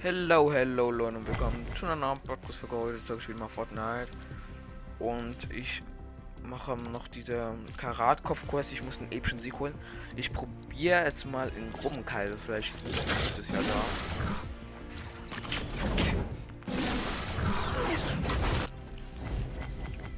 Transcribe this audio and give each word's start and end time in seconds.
Hello, 0.00 0.52
hello 0.52 0.92
Leute 0.92 1.16
und 1.16 1.26
willkommen 1.26 1.66
zu 1.74 1.84
einer 1.84 1.96
neuen 1.96 2.20
Podcast 2.20 2.60
für 2.60 2.70
heute. 2.70 3.16
Ich 3.18 3.28
wieder 3.28 3.40
mal 3.40 3.48
Fortnite. 3.48 4.06
Und 5.00 5.52
ich 5.52 5.82
mache 6.44 6.76
noch 6.92 7.08
diese 7.08 7.52
Karatkopf-Quest. 7.76 8.72
Ich 8.74 8.84
muss 8.84 9.00
einen 9.00 9.10
epischen 9.10 9.40
Sieg 9.40 9.58
holen. 9.58 9.74
Ich 10.14 10.32
probiere 10.32 11.02
es 11.02 11.24
mal 11.24 11.50
in 11.56 11.68
Gruppenkeil. 11.72 12.32
Vielleicht 12.36 12.72
ist 12.86 13.40
es 13.40 13.48
ja 13.48 13.56
da. 13.56 13.82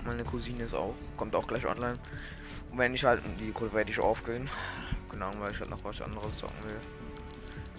Meine 0.04 0.24
Cousine 0.24 0.64
ist 0.64 0.74
auch, 0.74 0.94
kommt 1.16 1.34
auch 1.34 1.48
gleich 1.48 1.64
online. 1.64 1.98
Und 2.70 2.76
wenn 2.76 2.92
ich 2.92 3.02
halt 3.02 3.22
die 3.40 3.50
Kurve 3.50 3.72
werde 3.72 3.90
ich 3.90 3.98
aufgehen. 3.98 4.46
Genau, 5.08 5.30
weil 5.38 5.52
ich 5.52 5.60
halt 5.60 5.70
noch 5.70 5.82
was 5.82 6.02
anderes 6.02 6.38
sagen 6.38 6.52
will. 6.64 6.99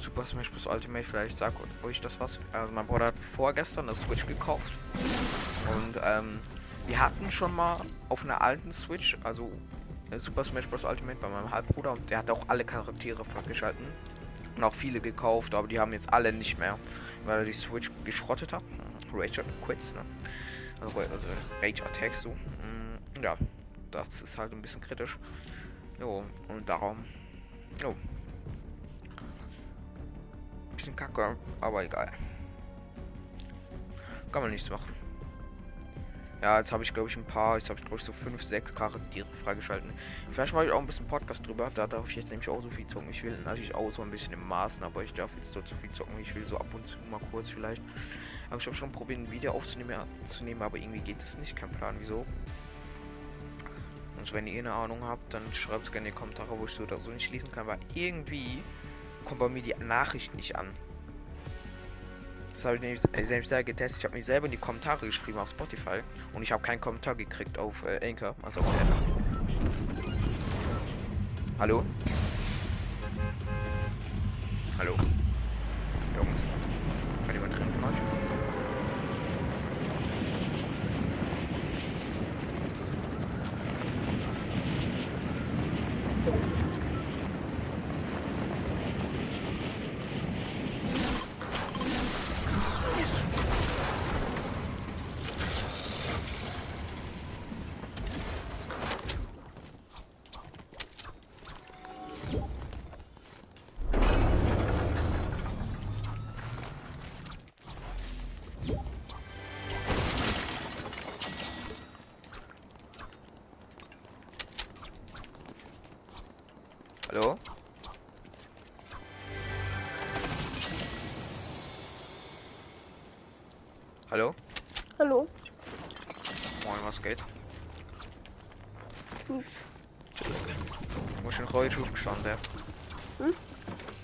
Super 0.01 0.25
Smash 0.25 0.49
Bros. 0.49 0.65
Ultimate, 0.65 1.03
vielleicht 1.03 1.37
sagt 1.37 1.57
euch 1.83 2.01
das 2.01 2.19
was. 2.19 2.39
Also 2.51 2.73
mein 2.73 2.87
Bruder 2.87 3.05
hat 3.05 3.19
vorgestern 3.19 3.87
das 3.87 4.01
Switch 4.01 4.25
gekauft. 4.25 4.73
Und 5.67 6.01
ähm, 6.03 6.39
wir 6.87 6.99
hatten 6.99 7.31
schon 7.31 7.55
mal 7.55 7.77
auf 8.09 8.23
einer 8.23 8.41
alten 8.41 8.71
Switch, 8.71 9.15
also 9.23 9.51
äh, 10.09 10.17
Super 10.17 10.43
Smash 10.43 10.67
Bros. 10.67 10.83
Ultimate 10.83 11.19
bei 11.21 11.29
meinem 11.29 11.51
Halbbruder 11.51 11.91
und 11.91 12.09
der 12.09 12.17
hat 12.17 12.31
auch 12.31 12.49
alle 12.49 12.65
Charaktere 12.65 13.23
freigeschalten. 13.23 13.85
Und 14.55 14.63
auch 14.63 14.73
viele 14.73 14.99
gekauft, 14.99 15.53
aber 15.53 15.67
die 15.67 15.79
haben 15.79 15.93
jetzt 15.93 16.11
alle 16.11 16.33
nicht 16.33 16.57
mehr, 16.57 16.77
weil 17.25 17.39
er 17.39 17.45
die 17.45 17.53
Switch 17.53 17.91
geschrottet 18.03 18.51
hat. 18.53 18.63
Rage 19.13 19.43
Quits, 19.63 19.93
ne? 19.93 20.01
Also, 20.81 20.97
also 20.97 21.17
Rage 21.61 21.85
Attacks 21.85 22.23
so. 22.23 22.29
Mm, 22.29 23.23
ja, 23.23 23.37
das 23.91 24.23
ist 24.23 24.37
halt 24.37 24.51
ein 24.51 24.61
bisschen 24.61 24.81
kritisch. 24.81 25.17
Jo, 25.99 26.23
und 26.47 26.67
darum. 26.67 27.05
Jo, 27.81 27.95
bisschen 30.81 30.95
kacke, 30.95 31.37
aber 31.59 31.83
egal. 31.83 32.11
Kann 34.31 34.41
man 34.41 34.51
nichts 34.51 34.69
machen. 34.69 34.93
Ja, 36.41 36.57
jetzt 36.57 36.71
habe 36.71 36.81
ich 36.81 36.91
glaube 36.91 37.07
ich 37.07 37.15
ein 37.15 37.23
paar, 37.23 37.57
jetzt 37.57 37.69
habe 37.69 37.79
ich 37.79 37.85
glaube 37.85 37.97
ich 37.97 38.03
so 38.03 38.11
5, 38.11 38.41
6 38.41 38.73
Charaktere 38.73 39.27
freigeschalten. 39.31 39.93
Vielleicht 40.31 40.53
mache 40.53 40.65
ich 40.65 40.71
auch 40.71 40.79
ein 40.79 40.87
bisschen 40.87 41.05
Podcast 41.05 41.45
drüber, 41.45 41.69
da 41.71 41.85
darf 41.85 42.09
ich 42.09 42.15
jetzt 42.15 42.31
nämlich 42.31 42.49
auch 42.49 42.63
so 42.63 42.69
viel 42.71 42.87
zocken. 42.87 43.11
Ich 43.11 43.23
will 43.23 43.37
natürlich 43.45 43.75
auch 43.75 43.91
so 43.91 44.01
ein 44.01 44.09
bisschen 44.09 44.33
im 44.33 44.47
Maßen, 44.47 44.83
aber 44.83 45.03
ich 45.03 45.13
darf 45.13 45.29
jetzt 45.35 45.55
dort 45.55 45.67
so 45.67 45.75
viel 45.75 45.91
zocken. 45.91 46.19
Ich 46.19 46.33
will 46.33 46.47
so 46.47 46.57
ab 46.57 46.73
und 46.73 46.87
zu 46.87 46.97
mal 47.11 47.19
kurz 47.29 47.51
vielleicht. 47.51 47.83
Aber 48.49 48.59
ich 48.59 48.65
habe 48.65 48.75
schon 48.75 48.91
probiert 48.91 49.19
ein 49.19 49.31
Video 49.31 49.51
aufzunehmen, 49.51 49.99
zu 50.25 50.43
nehmen, 50.43 50.63
aber 50.63 50.77
irgendwie 50.77 51.01
geht 51.01 51.21
es 51.21 51.37
nicht. 51.37 51.55
Kein 51.55 51.69
Plan, 51.69 51.95
wieso. 51.99 52.25
Und 54.17 54.33
wenn 54.33 54.47
ihr 54.47 54.59
eine 54.59 54.73
Ahnung 54.73 55.03
habt, 55.03 55.33
dann 55.33 55.43
schreibt 55.53 55.85
es 55.85 55.91
gerne 55.91 56.07
in 56.07 56.13
die 56.13 56.19
Kommentare, 56.19 56.57
wo 56.57 56.65
ich 56.65 56.71
so 56.71 56.83
oder 56.83 56.99
so 56.99 57.11
nicht 57.11 57.31
lesen 57.31 57.51
kann, 57.51 57.67
weil 57.67 57.79
irgendwie 57.93 58.63
kommt 59.25 59.39
bei 59.39 59.49
mir 59.49 59.61
die 59.61 59.75
Nachricht 59.79 60.35
nicht 60.35 60.55
an. 60.55 60.67
Das 62.53 62.65
habe 62.65 62.75
ich 62.75 62.81
nämlich 62.81 63.01
selbst 63.27 63.49
selber 63.49 63.63
getestet. 63.63 63.99
Ich 63.99 64.05
habe 64.05 64.15
mich 64.15 64.25
selber 64.25 64.45
in 64.45 64.51
die 64.51 64.57
Kommentare 64.57 65.05
geschrieben 65.05 65.39
auf 65.39 65.49
Spotify 65.49 66.01
und 66.33 66.43
ich 66.43 66.51
habe 66.51 66.61
keinen 66.61 66.79
Kommentar 66.79 67.15
gekriegt 67.15 67.57
auf 67.57 67.83
äh, 67.85 68.07
Anchor. 68.07 68.35
Also 68.43 68.59
auf 68.59 68.67
Hallo? 71.57 71.83
Hallo? 74.77 74.95
Jungs? 76.15 76.49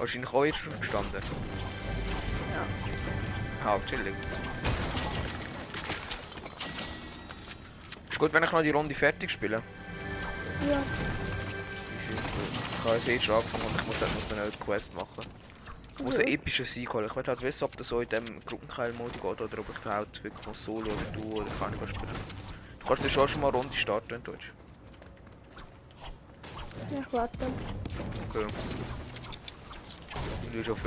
Wahrscheinlich 0.07 0.33
auch 0.33 0.45
jetzt 0.45 0.59
aufgestanden. 0.65 1.21
Ja. 3.61 3.73
Ja, 3.73 3.79
chillig. 3.89 4.15
Ist 8.09 8.17
gut, 8.17 8.31
wenn 8.31 8.43
ich 8.43 8.51
noch 8.53 8.61
die 8.61 8.69
Runde 8.69 8.95
fertig 8.95 9.29
spiele. 9.31 9.61
Ja. 10.65 10.81
Ich 12.79 12.85
habe 12.85 12.95
jetzt 12.95 13.09
eh 13.09 13.19
schon 13.19 13.35
angefangen 13.35 13.65
und 13.65 13.81
ich 13.81 13.87
muss 13.87 13.99
halt 13.99 14.31
noch 14.31 14.37
eine 14.37 14.51
Quest 14.51 14.95
machen. 14.95 15.25
Ich 15.97 16.03
muss 16.03 16.19
einen 16.19 16.29
epischen 16.29 16.63
Sieg 16.63 16.93
holen. 16.93 17.07
Ich 17.07 17.13
will 17.13 17.23
halt 17.27 17.41
wissen, 17.41 17.65
ob 17.65 17.75
das 17.75 17.89
so 17.89 17.99
in 17.99 18.07
dem 18.07 18.23
Gruppenkeil-Modi 18.45 19.19
geht 19.19 19.41
oder 19.41 19.59
ob 19.59 19.69
ich 19.69 19.79
da 19.83 19.95
halt 19.95 20.23
wirklich 20.23 20.47
noch 20.47 20.55
Solo 20.55 20.89
oder 20.89 21.21
du 21.21 21.33
oder 21.33 21.51
kann 21.59 21.73
ich 21.73 21.89
spielen. 21.89 22.07
Du 22.79 22.87
kannst 22.87 23.03
ja 23.03 23.09
schon 23.09 23.27
schon 23.27 23.41
mal 23.41 23.49
eine 23.49 23.57
Runde 23.57 23.75
starten 23.75 24.13
in 24.13 24.23
Deutsch. 24.23 24.53
Ja, 26.93 27.01
ich 27.01 27.11
warte. 27.11 27.45
Okay. 28.29 28.45
Du 30.51 30.59
hast 30.59 30.65
schon 30.65 30.77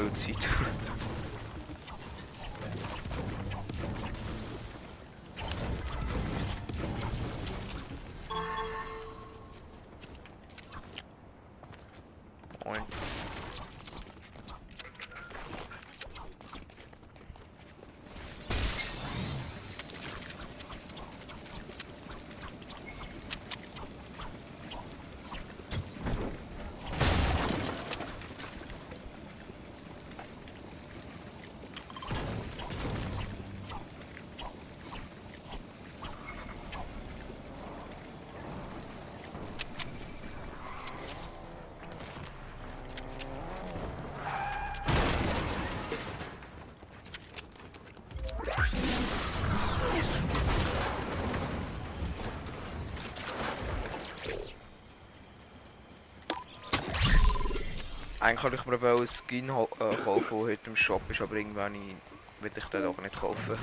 Eigentlich 58.31 58.45
wollte 58.65 58.77
ich 58.77 58.81
mir 58.81 58.89
einen 58.91 59.09
Skin 59.09 59.49
äh, 59.49 59.97
kaufen, 60.05 60.29
der 60.31 60.39
heute 60.39 60.71
im 60.71 60.77
Shop 60.77 61.03
ist, 61.11 61.21
aber 61.21 61.35
irgendwann 61.35 61.75
will 61.75 62.53
ich 62.55 62.65
den 62.67 62.83
doch 62.83 62.97
nicht 62.99 63.21
kaufen. 63.21 63.59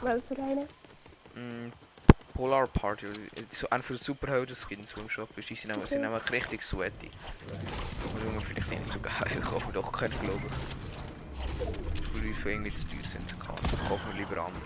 Welche 0.00 0.42
eine? 0.42 0.68
Mm, 1.34 1.72
Polar 2.34 2.68
Party, 2.68 3.06
so 3.50 3.68
ein 3.70 3.82
für 3.82 3.96
Superhelden-Skins, 3.96 4.94
die 4.94 5.00
im 5.00 5.08
Shop 5.10 5.36
ist, 5.36 5.50
die 5.50 5.56
sind, 5.56 5.72
nämlich- 5.72 5.90
sind 5.90 6.02
nämlich 6.02 6.30
richtig 6.30 6.62
sweaty. 6.62 7.10
Junge, 8.24 8.40
vielleicht 8.40 8.70
nicht 8.70 8.88
so 8.88 9.00
geil, 9.00 9.12
ich 9.36 9.40
kaufe 9.40 9.72
doch 9.72 9.90
keinen, 9.90 10.16
glaube 10.20 10.40
ich. 10.46 12.14
Weil 12.14 12.20
die 12.22 12.32
für 12.32 12.52
irgendwie 12.52 12.74
zu 12.74 12.86
teuer 12.86 13.02
sind, 13.02 13.40
kann 13.40 13.56
ich 13.64 13.88
kaufe 13.88 14.06
mir 14.12 14.18
lieber 14.20 14.36
andere. 14.38 14.62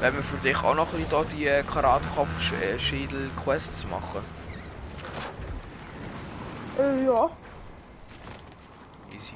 Wenn 0.00 0.14
wir 0.14 0.22
für 0.22 0.36
dich 0.36 0.56
auch 0.58 0.76
noch 0.76 0.92
ein 0.94 1.02
bisschen 1.04 1.28
die 1.36 1.48
äh, 1.48 1.64
Karatekopf-Schädel-Quests 1.64 3.84
machen. 3.90 4.20
Äh, 6.78 7.04
ja. 7.04 7.28
Easy. 9.12 9.32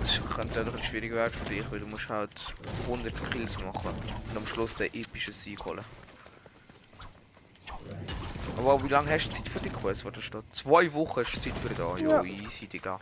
Das 0.00 0.20
könnte 0.34 0.64
dadurch 0.64 0.82
schwierig 0.86 1.12
werden 1.12 1.30
für 1.32 1.44
dich, 1.44 1.70
weil 1.70 1.80
du 1.80 1.86
musst 1.88 2.08
halt 2.08 2.30
100 2.84 3.12
Kills 3.32 3.58
machen 3.58 3.90
und 4.30 4.36
am 4.36 4.46
Schluss 4.46 4.76
den 4.76 4.86
epischen 4.94 5.34
Sieg 5.34 5.62
holen. 5.66 5.84
Aber 8.56 8.82
wie 8.82 8.88
lange 8.88 9.10
hast 9.10 9.28
du 9.28 9.32
Zeit 9.34 9.46
für 9.48 9.60
die 9.60 9.68
Quest, 9.68 10.06
wo 10.06 10.10
da 10.10 10.22
steht? 10.22 10.42
Zwei 10.52 10.90
Wochen 10.94 11.20
hast 11.20 11.34
du 11.36 11.40
Zeit 11.40 11.58
für 11.58 11.68
da. 11.74 11.94
Ja. 11.98 12.22
easy, 12.24 12.66
Digga. 12.66 12.98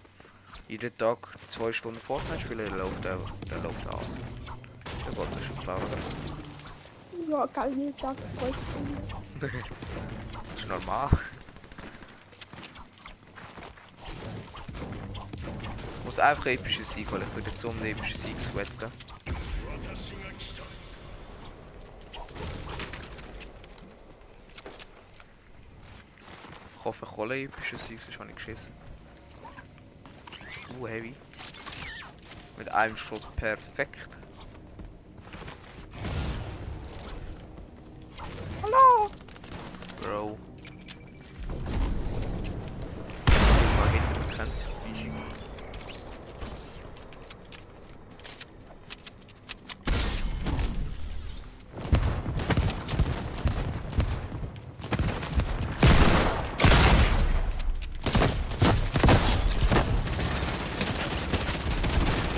Jeden 0.69 0.99
Tag 0.99 1.19
zwei 1.47 1.73
Stunden 1.73 2.01
Fortnite 2.01 2.41
spielen, 2.41 2.69
dann 2.69 2.79
läuft 2.79 3.05
der, 3.05 3.19
der 3.49 3.59
läuft 3.59 3.89
aus. 3.89 4.17
Der 5.07 5.15
Gott 5.15 5.29
ist 5.39 5.47
schon 5.47 5.59
klar, 5.63 5.77
oder? 5.77 5.99
Ja, 7.31 7.47
kann 7.47 7.79
jeden 7.79 7.97
Tag 7.97 8.17
zwei 8.17 8.49
Stunden. 8.49 8.99
Das 9.41 9.51
ist 10.57 10.69
normal. 10.69 11.09
Ich 15.99 16.05
muss 16.05 16.19
einfach 16.19 16.47
epische 16.47 16.85
Sieg 16.85 17.11
holen. 17.13 17.23
Ich 17.29 17.37
würde 17.37 17.49
jetzt 17.49 17.61
so 17.61 17.69
um 17.69 17.79
den 17.79 17.93
epischen 17.93 18.21
Sieg 18.21 18.37
sweaten. 18.41 18.91
Ich 26.79 26.85
hoffe, 26.85 27.07
ich 27.09 27.17
hole 27.17 27.43
epische 27.43 27.79
Sieg, 27.79 28.01
sonst 28.03 28.19
habe 28.19 28.31
ich 28.31 28.37
geschissen. 28.37 28.86
Uh, 30.69 30.87
heavy. 30.87 31.15
Mit 32.59 32.73
einem 32.73 32.97
Schuss 32.97 33.27
perfekt. 33.37 33.97
Hallo! 38.63 39.11
Bro. 40.03 40.39
Mal 43.79 43.89
hinter 43.91 44.15
dem 44.15 44.31
Grenz. 44.37 44.67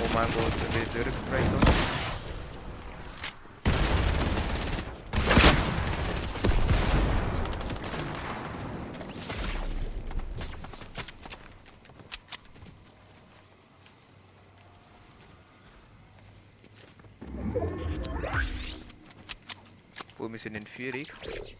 Oh 0.01 0.11
mein 0.13 0.27
Gott, 0.33 0.53
er 0.67 0.75
wird 0.75 0.95
durchgesprayt. 0.95 1.53
oder? 1.53 1.69
Sind 20.37 20.55
in 20.55 20.65
Führung. 20.67 21.07
Moin. 21.21 21.58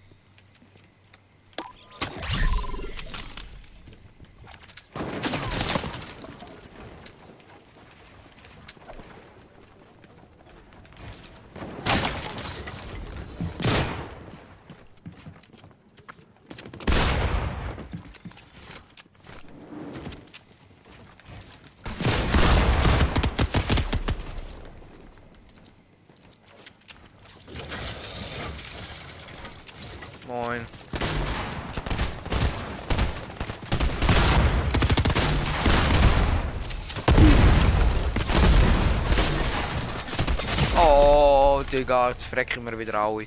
Digga, 41.89 42.09
jetzt 42.09 42.25
frecken 42.25 42.63
wir 42.69 42.77
wieder 42.77 42.93
alle. 42.99 43.25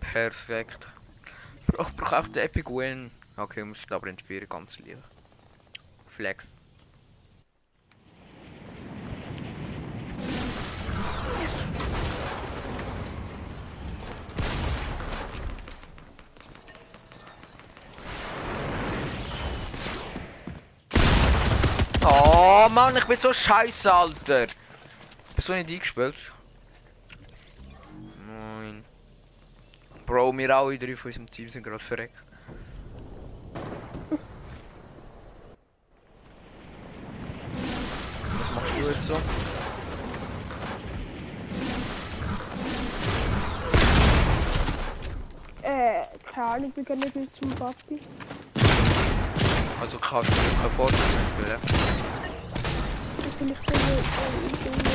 Perfekt. 0.00 0.88
Ich 1.60 1.76
brauche 1.76 2.18
auch 2.18 2.26
den 2.26 2.42
Epic 2.42 2.68
Win. 2.68 3.12
Okay, 3.36 3.62
muss 3.62 3.84
ich 3.84 3.92
aber 3.92 4.12
Vier 4.26 4.44
ganz 4.48 4.76
lieb. 4.80 4.98
Flex. 6.08 6.44
Oh 22.04 22.68
Mann, 22.68 22.96
ich 22.96 23.04
bin 23.04 23.16
so 23.16 23.32
scheiße, 23.32 23.94
Alter. 23.94 24.42
Ich 24.46 24.56
bin 25.36 25.44
so 25.44 25.52
nicht 25.52 25.70
eingespielt. 25.70 26.32
Bro, 30.10 30.36
wir 30.36 30.50
alle 30.56 30.76
drei 30.76 30.96
von 30.96 31.10
unserem 31.10 31.30
Team 31.30 31.48
sind 31.48 31.62
gerade 31.62 31.78
verreckt. 31.78 32.16
Was 38.40 38.54
machst 38.56 38.72
du 38.76 38.88
jetzt 38.88 39.06
so? 39.06 39.14
Äh, 45.62 46.02
keine 46.24 46.46
Ahnung, 46.46 46.72
wir 46.74 46.82
gehen 46.82 46.98
nicht 46.98 47.36
zum 47.36 47.50
Papi. 47.50 48.00
Also 49.80 49.96
kannst 49.98 50.28
du 50.28 50.42
nicht 50.42 50.60
mehr 50.60 50.70
Fortnite 50.70 51.04
spielen? 51.04 51.60
Ich 53.28 53.36
bin 53.36 53.46
nicht 53.46 53.60
so 53.64 53.74
äh, 53.74 53.98
ich 54.52 54.58
bin 54.58 54.72
nicht 54.72 54.90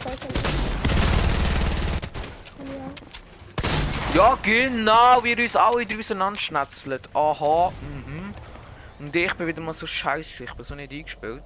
ich 0.00 0.04
weiß 0.04 0.20
nicht. 0.24 0.42
Ja. 0.42 0.65
Ja, 4.16 4.38
genau, 4.42 5.22
wir 5.22 5.38
uns 5.38 5.56
alle 5.56 5.84
drei 5.84 5.98
auseinanderschnetzeln. 5.98 7.00
Aha, 7.12 7.70
mhm. 7.82 8.32
Und 8.98 9.14
ich 9.14 9.34
bin 9.34 9.46
wieder 9.46 9.60
mal 9.60 9.74
so 9.74 9.86
scheiße, 9.86 10.42
ich 10.42 10.54
bin 10.54 10.64
so 10.64 10.74
nicht 10.74 10.90
eingespielt. 10.90 11.44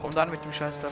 Komm 0.00 0.14
dann 0.14 0.30
mit 0.30 0.42
dem 0.42 0.52
Scheiß 0.54 0.80
da. 0.80 0.88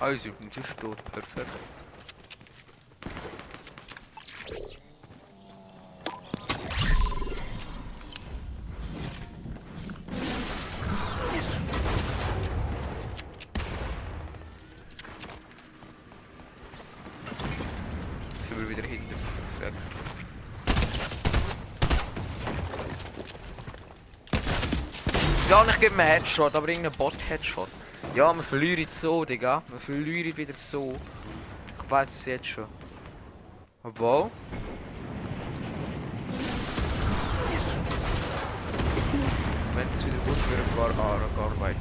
Und 0.00 0.52
sie 0.54 0.60
tot, 0.80 0.96
sind 18.48 18.68
wieder 18.68 18.82
hinten. 18.82 19.14
Perfekt. 19.58 19.76
Ja, 25.50 25.64
ich 25.68 25.80
gebe 25.80 25.94
mir 25.96 26.04
Headshot, 26.04 26.54
aber 26.54 26.68
irgendein 26.68 26.92
Bot-Headshot. 26.92 27.68
Ja, 28.18 28.34
wir 28.34 28.42
verlieren 28.42 28.88
so, 28.90 29.24
Digga. 29.24 29.62
Wir 29.68 29.78
verlieren 29.78 30.36
wieder 30.36 30.52
so. 30.52 30.92
Ich 31.78 31.88
weiß 31.88 32.08
es 32.10 32.24
jetzt 32.24 32.46
schon. 32.46 32.64
Obwohl. 33.84 34.28
Wenn 39.76 39.86
es 39.96 40.04
wieder 40.04 40.18
gut 40.26 40.36
für 40.36 40.76
gar, 40.76 40.92
gar, 40.94 41.20
gar 41.36 41.60
weit. 41.60 41.76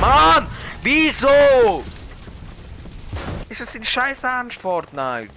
Mann! 0.00 0.46
Wieso? 0.82 1.84
Ist 3.50 3.60
das 3.60 3.72
dein 3.72 3.84
scheiß 3.84 4.22
Ernst, 4.24 4.56
Fortnite? 4.56 5.30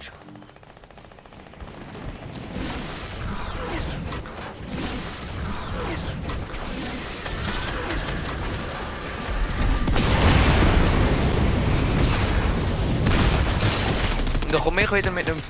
Und 14.44 14.52
dann 14.52 14.60
komme 14.62 14.82
ich 14.82 14.92
wieder 14.92 15.10
mit 15.10 15.28
einem... 15.28 15.42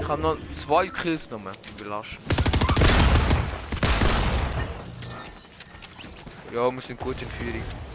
Ich 0.00 0.08
habe 0.08 0.22
noch 0.22 0.36
zwei 0.52 0.88
Kills 0.88 1.28
genommen. 1.28 1.52
Überlasch. 1.78 2.18
Ja, 6.54 6.70
wir 6.70 6.80
sind 6.80 6.98
gut 6.98 7.16
in 7.20 7.28
Führung. 7.28 7.89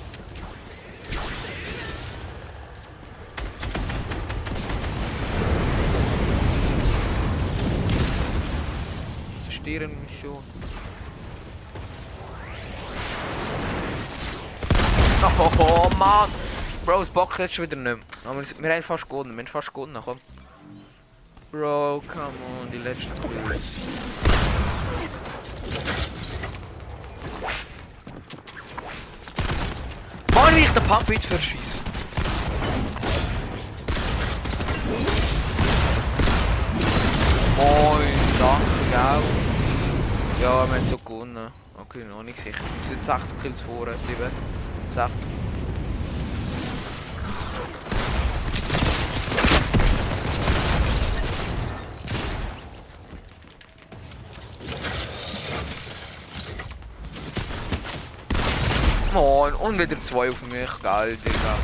Zerstören 9.66 10.00
mich 10.00 10.20
schon. 10.22 10.44
Oh, 15.40 15.50
oh 15.58 15.90
Mann! 15.98 16.30
Bro, 16.86 17.02
es 17.02 17.10
bockt 17.10 17.40
jetzt 17.40 17.56
schon 17.56 17.66
wieder 17.66 17.76
nicht 17.76 17.84
mehr. 17.84 18.32
Aber 18.32 18.44
wir, 18.60 18.76
haben 18.76 18.84
fast 18.84 19.10
gewonnen, 19.10 19.32
wir 19.32 19.40
haben 19.40 19.48
fast 19.48 19.74
gewonnen, 19.74 19.98
komm. 20.06 20.20
Bro, 21.52 22.04
come 22.08 22.26
on, 22.62 22.72
die 22.72 22.78
letzten 22.78 23.12
Kills. 23.16 23.62
Mann, 30.36 30.58
ich 30.58 30.70
den 30.70 30.84
Pump 30.84 31.10
jetzt 31.10 31.26
verschieße. 31.26 31.64
Moin, 37.58 38.14
danke, 38.38 38.92
gell? 38.92 39.45
Ja, 40.42 40.68
wir 40.68 40.76
haben 40.76 40.86
so 40.90 40.98
gewonnen. 40.98 41.52
Okay, 41.78 42.04
noch 42.04 42.22
nicht 42.22 42.40
sicher. 42.40 42.60
Wir 42.82 42.88
sind 42.88 43.04
60 43.04 43.42
Kills 43.42 43.62
vor, 43.62 43.86
7, 43.86 44.18
6. 44.90 45.12
Moin, 59.14 59.54
und 59.54 59.80
wieder 59.80 60.00
zwei 60.02 60.30
auf 60.30 60.42
mich, 60.44 60.70
geil, 60.84 61.18
Digga. 61.18 61.56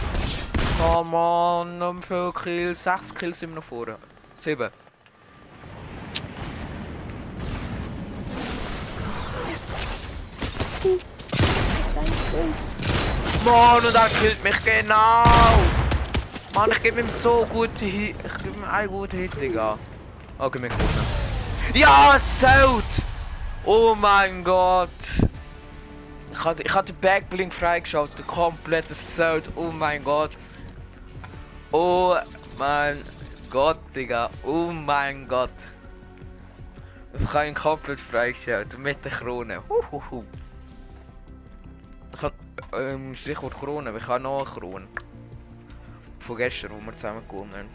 Oh 0.82 1.04
Mann, 1.04 1.78
noch 1.78 2.02
viel 2.02 2.32
Kills, 2.42 2.84
6 2.84 3.14
Kills 3.16 3.40
sind 3.40 3.50
wir 3.50 3.58
noch 3.58 3.64
vorne. 3.64 3.98
7. 4.38 4.70
Mann, 13.44 13.86
und 13.86 13.96
er 13.96 14.08
killt 14.08 14.44
mich 14.44 14.64
genau! 14.64 15.24
Mann, 16.54 16.72
ich 16.72 16.82
gebe 16.82 17.02
ihm 17.02 17.10
so 17.10 17.46
gute 17.50 17.86
Hit. 17.86 18.16
Ich 18.26 18.44
gebe 18.44 18.56
ihm 18.56 18.64
einen 18.64 18.88
guten 18.90 19.18
Hit, 19.18 19.42
Digga. 19.42 19.78
Okay, 20.38 20.62
wir 20.62 20.70
gewonnen. 20.70 21.06
Ja, 21.74 22.18
Sold! 22.20 22.86
Oh 23.66 23.96
mein 23.96 24.44
Gott! 24.44 24.90
Ich 26.32 26.44
hatte, 26.44 26.64
ich 26.64 26.74
hatte 26.74 26.94
Backblink 26.94 27.54
freigeschaltet, 27.54 28.26
komplettes 28.26 29.16
Sold. 29.16 29.50
Oh 29.56 29.72
mein 29.72 30.04
Gott! 30.04 30.38
Oh 31.72 32.16
mein 32.58 32.98
Gott, 33.50 33.80
Digga. 33.96 34.30
Oh 34.44 34.72
mein 34.72 35.28
Gott. 35.28 35.50
Ich 37.20 37.34
habe 37.34 37.48
ihn 37.48 37.54
komplett 37.54 38.00
freigeschaltet 38.00 38.80
mit 38.80 39.04
der 39.04 39.12
Krone. 39.12 39.62
Huhuhu. 39.70 40.24
Ich 42.14 42.22
habe 42.22 42.36
ähm, 42.74 43.16
Stichwort 43.16 43.54
Krone, 43.54 43.96
ich 43.96 44.08
habe 44.08 44.24
noch 44.24 44.42
eine 44.42 44.50
Krone. 44.50 44.88
Von 46.20 46.38
gestern, 46.38 46.72
wo 46.72 46.80
wir 46.86 46.96
zusammen 46.96 47.28
gewonnen 47.28 47.54
haben. 47.54 47.70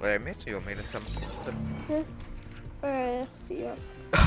Oder 0.00 0.14
haben 0.14 0.24
wir 0.24 0.32
jetzt? 0.32 0.44
Ja, 0.44 0.64
wir 0.64 0.76
haben 0.76 0.88
zusammen 0.88 1.06
gewonnen. 1.06 2.04
Äh, 2.82 3.22
ich 3.22 3.28
sehe 3.38 3.64
ja. 3.64 3.74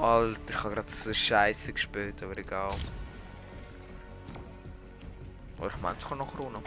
Alter, 0.00 0.40
ich 0.48 0.64
habe 0.64 0.74
gerade 0.74 0.90
so 0.90 1.14
Scheiße 1.14 1.72
gespielt, 1.72 2.22
aber 2.22 2.36
egal. 2.38 2.70
Aber 5.58 5.68
ich 5.68 5.76
meine, 5.80 5.96
ich 5.98 6.08
kann 6.08 6.18
noch 6.18 6.34
Krone. 6.34 6.60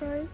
Right. 0.00 0.28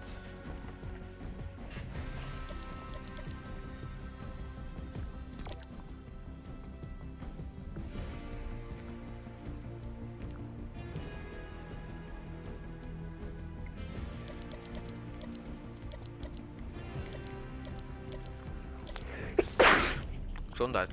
Gesundheit. 20.52 20.90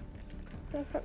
Danke. 0.71 1.01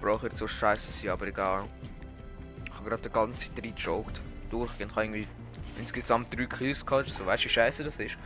Brauche 0.00 0.26
jetzt 0.26 0.36
so 0.36 0.46
scheiße 0.46 0.92
sein, 0.92 1.10
aber 1.10 1.26
egal. 1.28 1.64
Ich 2.66 2.74
habe 2.74 2.88
gerade 2.90 3.02
die 3.02 3.08
ganze 3.08 3.48
Zeit 3.48 3.64
reingejoggt. 3.64 4.20
Durchgehend. 4.50 4.90
Ich 4.90 4.96
habe 4.96 5.06
irgendwie 5.06 5.28
insgesamt 5.78 6.36
drei 6.36 6.44
Kills 6.44 6.84
gehabt. 6.84 7.08
So 7.08 7.24
weißt 7.24 7.44
du, 7.44 7.48
wie 7.48 7.52
scheiße 7.52 7.84
das 7.84 7.98
ist? 7.98 8.16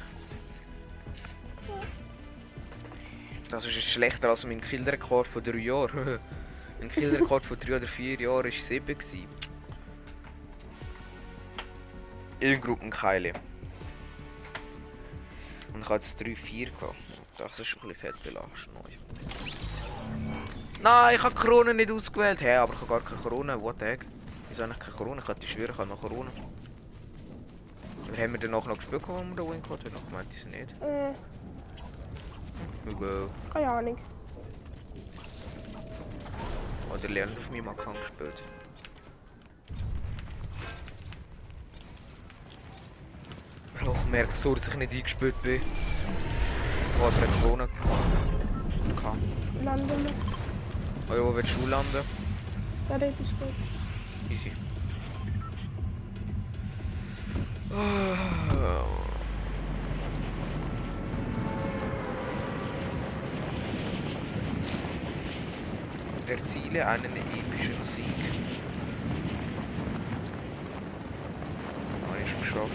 Das 3.49 3.65
ist 3.65 3.83
schlechter 3.83 4.29
als 4.29 4.45
mein 4.45 4.61
Killrekord 4.61 5.27
von 5.27 5.43
drei 5.43 5.59
Jahren. 5.59 6.19
mein 6.89 6.95
Killrekord 6.95 7.45
von 7.45 7.59
drei 7.59 7.77
oder 7.77 7.87
vier 7.87 8.21
Jahren 8.21 8.45
war 8.45 8.53
sieben. 8.53 8.87
gewesen. 8.87 9.27
In 12.41 12.61
Gruppenkeile. 12.61 13.33
Und 15.75 15.81
ich 15.81 15.85
habe 15.85 15.95
jetzt 15.95 16.21
3-4 16.21 16.71
gehabt. 16.79 16.97
Das 17.37 17.59
ist 17.59 17.67
schon 17.67 17.83
ein 17.83 17.89
bisschen 17.89 18.13
fett 18.13 18.23
belastet. 18.23 18.69
Nein, 20.83 21.17
ich 21.17 21.23
habe 21.23 21.35
die 21.35 21.41
Krone 21.41 21.75
nicht 21.75 21.91
ausgewählt. 21.91 22.41
Hä, 22.41 22.57
aber 22.57 22.73
ich 22.73 22.81
habe 22.81 22.89
gar 22.89 23.01
keine 23.01 23.21
Krone. 23.21 23.61
What 23.61 23.77
the 23.81 23.85
heck? 23.85 24.07
Wieso 24.49 24.63
habe 24.63 24.73
ich 24.73 24.79
keine 24.79 24.97
Krone? 24.97 25.21
Ich 25.21 25.29
hätte 25.29 25.47
schwören, 25.47 25.73
ich 25.73 25.79
habe 25.79 25.89
noch 25.89 26.01
Krone. 26.01 26.31
Aber 28.07 28.23
haben 28.23 28.33
wir 28.33 28.41
danach 28.41 28.67
noch 28.67 28.77
gespielt, 28.77 29.03
wo 29.07 29.17
wir 29.17 29.25
den 29.25 29.51
Win 29.51 29.63
gehabt 29.63 29.85
haben? 29.85 29.97
Ich 30.07 30.13
meinte 30.13 30.35
es 30.35 30.47
nicht. 30.47 30.71
Äh, 30.81 31.13
keine 33.53 33.71
Ahnung. 33.71 33.99
Oder 36.93 37.09
Leon 37.09 37.31
hat 37.31 37.39
auf 37.39 37.51
meinem 37.51 37.69
Account 37.69 37.99
gespielt. 38.01 38.43
Oh, 43.87 43.95
ich 43.95 44.11
merke 44.11 44.37
so, 44.37 44.55
dass 44.55 44.69
ich 44.69 44.75
nicht 44.75 44.93
eingespielt 44.93 45.41
bin. 45.43 45.61
Ich 45.63 47.01
habe 47.01 47.15
eine 47.17 47.27
Krone 47.41 47.69
gehabt. 47.69 49.19
Landen 49.65 50.05
wir. 50.05 51.17
Oh, 51.17 51.25
wo 51.25 51.35
willst 51.37 51.57
du 51.57 51.67
landen? 51.67 52.05
Ja, 52.89 52.99
das 52.99 53.11
ist 53.11 53.39
gut. 53.39 53.55
Easy. 54.31 54.53
Oh. 57.71 58.98
Erziele 66.29 66.87
einen 66.87 67.17
epischen 67.17 67.83
Sieg. 67.83 68.05
Ich 72.23 72.41
geschafft. 72.41 72.71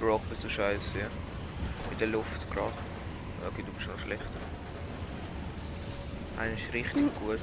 Brock, 0.00 0.20
bist 0.28 0.44
du 0.44 0.48
scheiße, 0.48 0.98
ja. 0.98 1.23
Mit 1.94 2.00
der 2.00 2.08
Luft 2.08 2.50
gerade. 2.50 2.72
Okay, 3.46 3.62
du 3.64 3.72
bist 3.72 3.86
noch 3.86 4.00
schlechter. 4.00 4.26
Eigentlich 6.36 6.72
richtig 6.72 7.04
gut. 7.20 7.38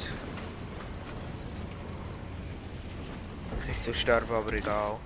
Nicht 3.65 3.81
so 3.81 3.93
sterben, 3.93 4.35
aber 4.35 4.51
egal. 4.51 4.97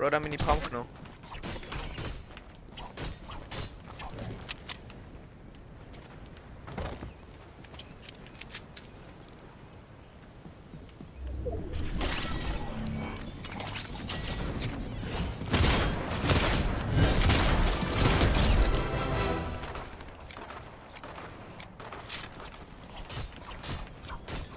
Bro, 0.00 0.08
da 0.08 0.16
haben 0.16 0.24
wir 0.24 0.30
die 0.30 0.38
Pump 0.38 0.64
genommen. 0.70 0.88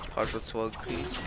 Ich 0.09 0.15
habe 0.15 0.27
schon 0.27 0.45
zwei 0.45 0.69
gekriegt. 0.69 1.17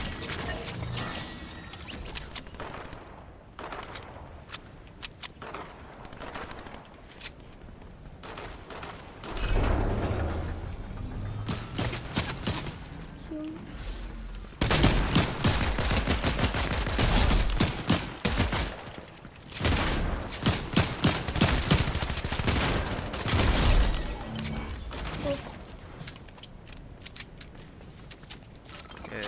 Äh, 29.11 29.23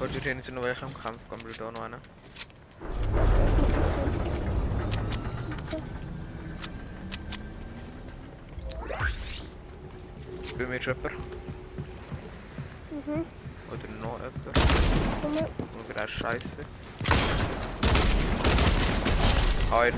Heute 0.00 0.15
stehen 0.26 0.38
jetzt 0.38 0.50
noch 0.50 0.64
welche 0.64 0.84
am 0.84 0.92
Kampf, 0.92 1.20
kommt 1.28 1.60
da 1.60 1.70
noch 1.70 1.82
einer. 1.82 2.00
Bin 10.58 10.68
mit 10.68 10.84
jemand? 10.84 11.04
Mhm. 12.90 13.24
Oder 13.70 13.88
noch 14.02 14.18
jemand? 14.18 14.46
Mal. 15.22 15.48
Und 15.78 15.94
gerade 15.94 16.08
scheiße. 16.08 16.56
Heir. 19.70 19.92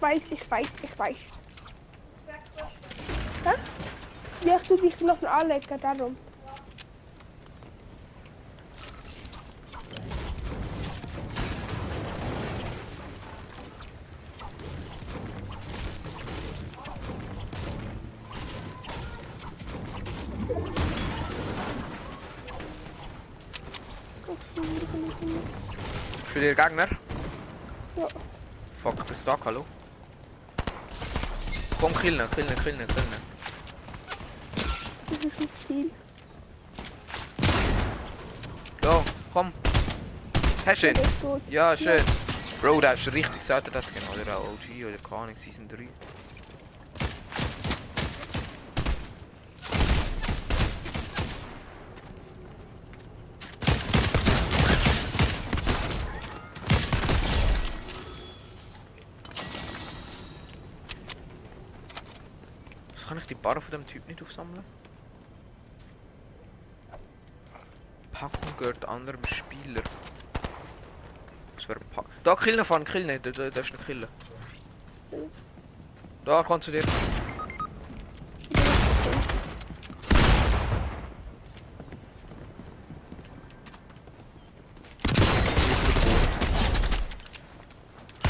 Ich 0.00 0.02
weiß, 0.02 0.22
ich 0.30 0.50
weiß, 0.50 0.68
ich 0.82 0.98
weiß. 0.98 1.16
Hä? 3.44 4.48
Ja, 4.48 4.56
ich 4.56 4.66
tu 4.66 4.76
dich 4.76 4.98
noch 5.02 5.22
anlegen, 5.22 5.80
darum. 5.80 6.16
Für 26.32 26.40
den 26.40 26.56
Gegner? 26.56 26.88
Ja. 27.96 28.06
Fuck, 28.82 29.06
bist 29.06 29.26
du 29.26 29.32
da, 29.32 29.38
hallo? 29.44 29.66
Killen, 32.00 32.30
killen, 32.30 32.56
killen, 32.64 32.86
killen. 32.86 33.20
Das 35.10 35.18
ist 35.18 35.38
mein 35.38 35.48
Ziel. 35.66 35.90
Ja, 38.82 39.04
komm. 39.34 39.52
Hast 40.64 40.82
du 40.82 40.88
ihn? 40.88 40.94
Ja, 41.50 41.76
schön. 41.76 42.00
Bro, 42.62 42.80
das 42.80 43.00
ist 43.00 43.12
richtig 43.12 43.42
sollte 43.42 43.70
das 43.70 43.92
gehen. 43.92 44.02
Oder 44.22 44.38
auch 44.38 44.44
OG 44.44 44.84
oder 44.86 44.96
keine 45.06 45.22
Ahnung, 45.22 45.36
Season 45.36 45.68
3. 45.68 45.88
die 63.30 63.34
Bar 63.34 63.60
von 63.60 63.70
dem 63.70 63.86
Typ 63.86 64.06
nicht 64.08 64.20
aufsammeln? 64.22 64.64
Packung 68.12 68.56
gehört 68.58 68.84
anderem 68.84 69.24
Spieler. 69.24 69.82
So 71.56 71.68
wäre 71.68 71.80
pa 71.94 72.04
Da, 72.24 72.36
killen 72.36 72.64
fahren, 72.64 72.84
killen 72.84 73.06
nicht, 73.06 73.24
da, 73.24 73.30
da 73.30 73.50
darfst 73.50 73.72
du 73.72 73.76
nicht 73.76 73.86
killen. 73.86 74.08
Da, 76.24 76.42
komm 76.42 76.60
zu 76.60 76.70
dir. 76.70 76.82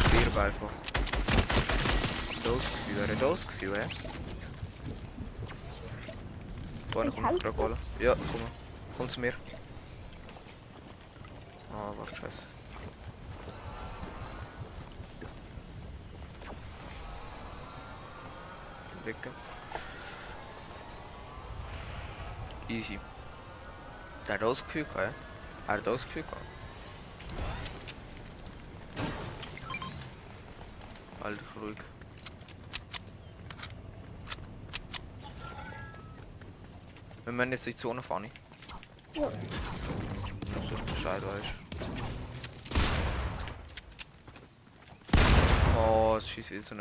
Stirb 0.09 0.37
einfach. 0.37 0.71
Doosgefühl, 2.45 3.09
wäre 3.09 3.17
Doosgefühl, 3.17 3.77
hä? 3.77 3.87
Helfe. 7.31 7.45
der 7.45 7.53
Dragola. 7.53 7.77
Ja, 7.99 8.15
komm. 8.15 8.41
Komm 8.97 9.09
zu 9.09 9.21
mir. 9.21 9.33
Ah, 11.73 11.93
warte, 11.97 12.17
scheiße. 12.17 12.43
Wecken. 19.05 19.33
Easy. 22.69 22.99
Der 24.27 24.35
hat 24.35 24.43
gehabt, 24.85 24.97
ja? 24.97 25.15
Er 25.67 25.75
hat. 26.27 26.43
Halt 31.23 31.41
dich 31.41 31.63
ruhig. 31.63 31.79
Wir 37.31 37.37
müssen 37.37 37.53
jetzt 37.53 37.67
in 37.69 37.73
die 37.75 37.79
Zone 37.79 38.03
fahren. 38.03 38.29
Ja. 39.15 39.23
Dass 39.23 40.69
du 40.69 40.93
Bescheid 40.93 41.23
weißt. 41.23 41.55
Oh, 45.79 46.17
es 46.19 46.29
schießt 46.29 46.51
wieder 46.51 46.63
so 46.65 46.75
eine. 46.75 46.81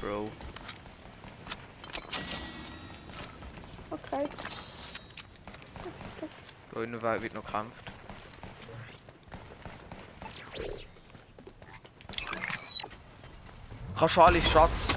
Bro. 0.00 0.30
Okay. 3.90 4.28
We- 6.70 7.22
wird 7.22 7.34
noch 7.34 7.44
gekämpft. 7.44 7.90
Du 13.96 14.20
alle 14.20 14.42
Schatz? 14.42 14.88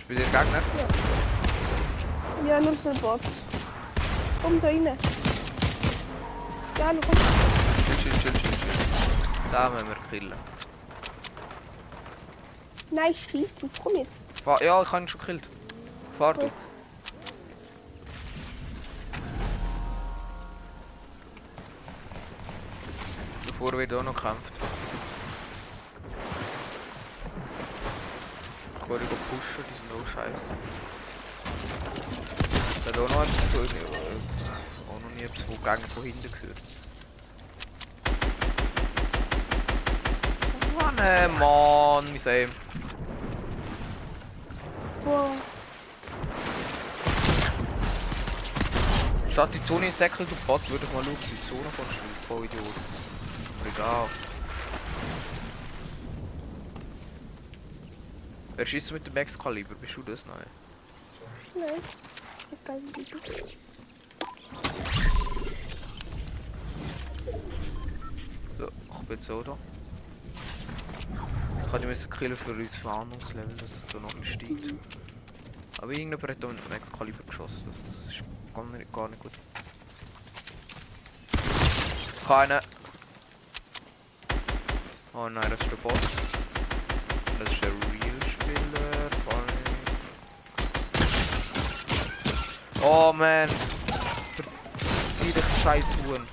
Spiel 0.00 0.16
der 0.16 0.24
Gegner? 0.26 0.62
Ja, 2.46 2.60
nur 2.60 2.72
für 2.74 2.94
Bots. 3.00 3.24
Komm 4.42 4.60
da 4.60 4.68
rein. 4.68 4.84
Ja, 6.78 6.92
du 6.92 7.00
kommst. 7.00 7.22
Chill, 7.86 8.12
chill, 8.12 8.12
chill, 8.12 8.32
chill, 8.32 8.50
chill. 8.50 9.50
Da 9.50 9.70
müssen 9.70 9.88
wir 9.88 9.96
killen. 10.10 10.32
Nein, 12.90 13.14
schieß 13.14 13.54
drauf. 13.56 13.70
Komm 13.82 13.96
jetzt. 13.96 14.42
Fahr 14.42 14.62
ja, 14.62 14.80
ich 14.80 14.92
habe 14.92 15.02
ihn 15.02 15.08
schon 15.08 15.20
gekillt. 15.20 15.48
Fahr 16.18 16.34
du. 16.34 16.40
Gut. 16.42 16.52
Davor 23.48 23.72
wird 23.72 23.92
auch 23.92 24.02
noch 24.02 24.14
gekämpft. 24.14 24.71
Go 29.32 29.38
pushen, 29.38 29.64
die 29.66 29.74
sind 29.80 29.90
auch 29.96 30.06
scheiße. 30.12 30.44
Da 32.84 32.88
hat 32.88 32.98
auch 32.98 33.08
noch 33.08 33.22
äh, 33.22 33.68
auch 34.90 35.00
noch 35.00 35.10
nie 35.16 35.22
etwas, 35.22 35.48
wo 35.48 35.54
Gegner 35.54 35.88
von 35.88 36.02
hinten 36.02 36.30
gehört. 36.30 36.62
Mann, 40.78 40.98
äh, 40.98 41.28
Mann, 41.28 42.04
mein 42.12 42.26
Aim. 42.26 42.50
Wow. 45.04 45.30
Statt 49.32 49.54
die 49.54 49.62
Zone 49.62 49.86
in 49.86 49.92
Säckel, 49.92 50.26
du 50.26 50.34
Bot, 50.46 50.68
würde 50.68 50.84
ich 50.84 50.92
mal 50.92 51.02
schauen, 51.02 51.16
die 51.22 51.48
Zone 51.48 51.70
von 51.74 51.86
voll 52.28 52.44
Idiot. 52.44 52.66
Aber 53.60 53.70
egal. 53.70 54.31
Wer 58.56 58.66
schießt 58.66 58.92
mit 58.92 59.06
dem 59.06 59.14
Max 59.14 59.38
Kaliber? 59.38 59.74
Bist 59.74 59.96
du 59.96 60.02
das? 60.02 60.24
Nein. 60.26 60.46
Nein. 61.54 61.80
Das 62.50 62.64
geil. 62.64 62.80
wie 62.96 63.04
du. 63.04 63.18
So, 68.58 68.68
ich 68.68 69.06
bin 69.08 69.16
jetzt 69.16 69.26
so 69.26 69.42
da. 69.42 69.56
Ich 71.64 71.70
kann 71.70 71.80
die 71.80 71.86
müssen 71.86 72.10
killen 72.10 72.36
für 72.36 72.52
unser 72.52 72.68
Verhandlungslevel, 72.68 73.56
dass 73.56 73.70
es 73.70 73.86
da 73.86 73.98
noch 73.98 74.14
nicht 74.14 74.32
steigt. 74.32 74.74
Aber 75.78 75.92
irgendjemand 75.92 76.28
hat 76.28 76.42
da 76.42 76.48
mit 76.48 76.58
dem 76.58 76.68
Max 76.68 76.92
Kaliber 76.92 77.24
geschossen. 77.24 77.64
Das 77.66 78.14
ist 78.14 78.22
gar 78.54 78.64
nicht, 78.64 78.92
gar 78.92 79.08
nicht 79.08 79.22
gut. 79.22 79.32
Keine. 82.28 82.60
Oh 85.14 85.28
nein, 85.28 85.50
das 85.50 85.60
ist 85.60 85.70
der 85.70 85.76
Bot. 85.76 85.98
Das 87.38 87.52
ist 87.52 87.64
der 87.64 87.81
Oh 92.82 93.12
man. 93.12 93.48
Verzieh 94.76 95.32
dich, 95.32 95.44
scheiß 95.62 95.84
Huhn. 96.06 96.26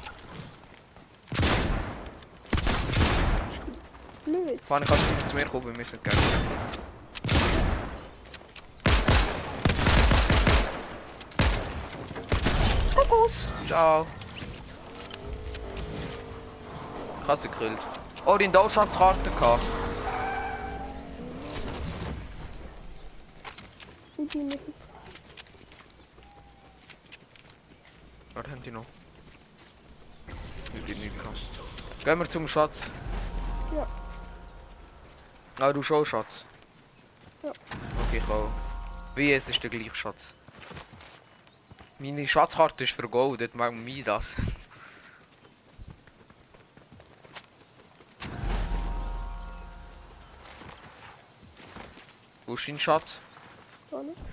Blöd. 4.26 4.62
Fahren 4.68 4.84
kannst 4.84 5.04
du 5.10 5.14
nicht 5.14 5.30
zu 5.30 5.36
mir 5.36 5.46
kommen, 5.46 5.66
wir 5.68 5.78
müssen 5.78 6.00
gehen. 6.04 6.18
Fokus! 12.94 13.48
Ciao! 13.68 14.06
Sie 17.36 17.48
gekillt. 17.48 17.78
Oh, 18.26 18.38
die 18.38 18.48
Deutschlandskarte 18.48 19.30
gehabt. 19.30 19.62
Und 24.18 24.34
die 24.34 24.40
nicht. 24.40 24.60
Was 28.34 28.48
haben 28.48 28.64
die 28.64 28.72
noch? 28.72 28.86
Die 30.88 30.94
nicht 30.96 31.18
gehabt. 31.20 31.38
Gehen 32.10 32.18
wir 32.18 32.28
zum 32.28 32.48
Schatz. 32.48 32.88
Ja. 33.76 33.88
Ah, 35.60 35.72
du 35.72 35.84
schon 35.84 36.04
Schatz? 36.04 36.44
Ja. 37.44 37.52
Okay, 37.52 38.18
ich 38.18 38.28
auch. 38.32 38.50
Wie 39.14 39.32
es 39.32 39.48
ist 39.48 39.62
der 39.62 39.70
gleiche 39.70 39.94
Schatz. 39.94 40.34
Meine 42.00 42.28
Schatzkarte 42.28 42.86
ist 42.86 42.94
für 42.94 43.08
Gold, 43.08 43.42
dort 43.42 43.54
mag 43.54 43.74
mir 43.74 44.04
das. 44.04 44.34
Wo 52.48 52.56
ist 52.56 52.68
dein 52.68 52.80
Schatz? 52.80 53.20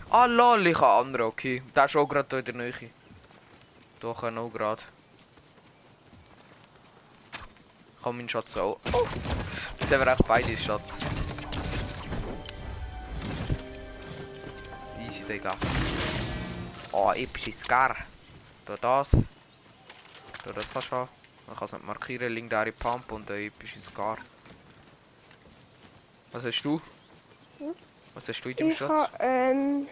Ah 0.08 0.24
lol, 0.24 0.66
ich 0.66 0.80
habe 0.80 1.06
andere, 1.06 1.26
okay. 1.26 1.62
Der 1.74 1.84
ist 1.84 1.94
auch 1.94 2.08
gerade 2.08 2.26
hier 2.30 2.38
in 2.38 2.44
der 2.46 2.54
Nähe. 2.54 2.90
Doch, 4.00 4.22
auch 4.22 4.50
gerade. 4.50 4.82
Ich 8.06 8.08
habe 8.08 8.18
meinen 8.18 8.28
Schatz 8.28 8.56
auch. 8.56 8.78
Oh. 8.92 9.04
Jetzt 9.80 9.92
haben 9.92 10.04
wir 10.04 10.12
echt 10.12 10.28
beide 10.28 10.56
Schatz. 10.56 10.92
Easy, 15.04 15.24
Digga. 15.24 15.50
Oh, 16.92 17.10
epische 17.16 17.50
Scar. 17.50 17.96
Da 18.64 18.76
das. 18.76 19.08
Da 19.10 20.52
das 20.52 20.72
kannst 20.72 20.92
du 20.92 20.94
haben. 20.94 21.08
Man 21.48 21.56
kann 21.56 21.64
es 21.64 21.72
nicht 21.72 21.84
markieren. 21.84 22.32
Legendary 22.32 22.70
Pump 22.70 23.10
und 23.10 23.28
ein 23.28 23.38
epische 23.40 23.80
Scar. 23.80 24.18
Was 26.30 26.44
hast 26.44 26.62
du? 26.62 26.80
Hm? 27.58 27.74
Was 28.14 28.28
hast 28.28 28.40
du 28.40 28.50
in 28.50 28.56
deinem 28.56 28.70
Ich 28.70 28.78
Schatz? 28.78 28.88
habe 28.88 29.10
ähm, 29.18 29.88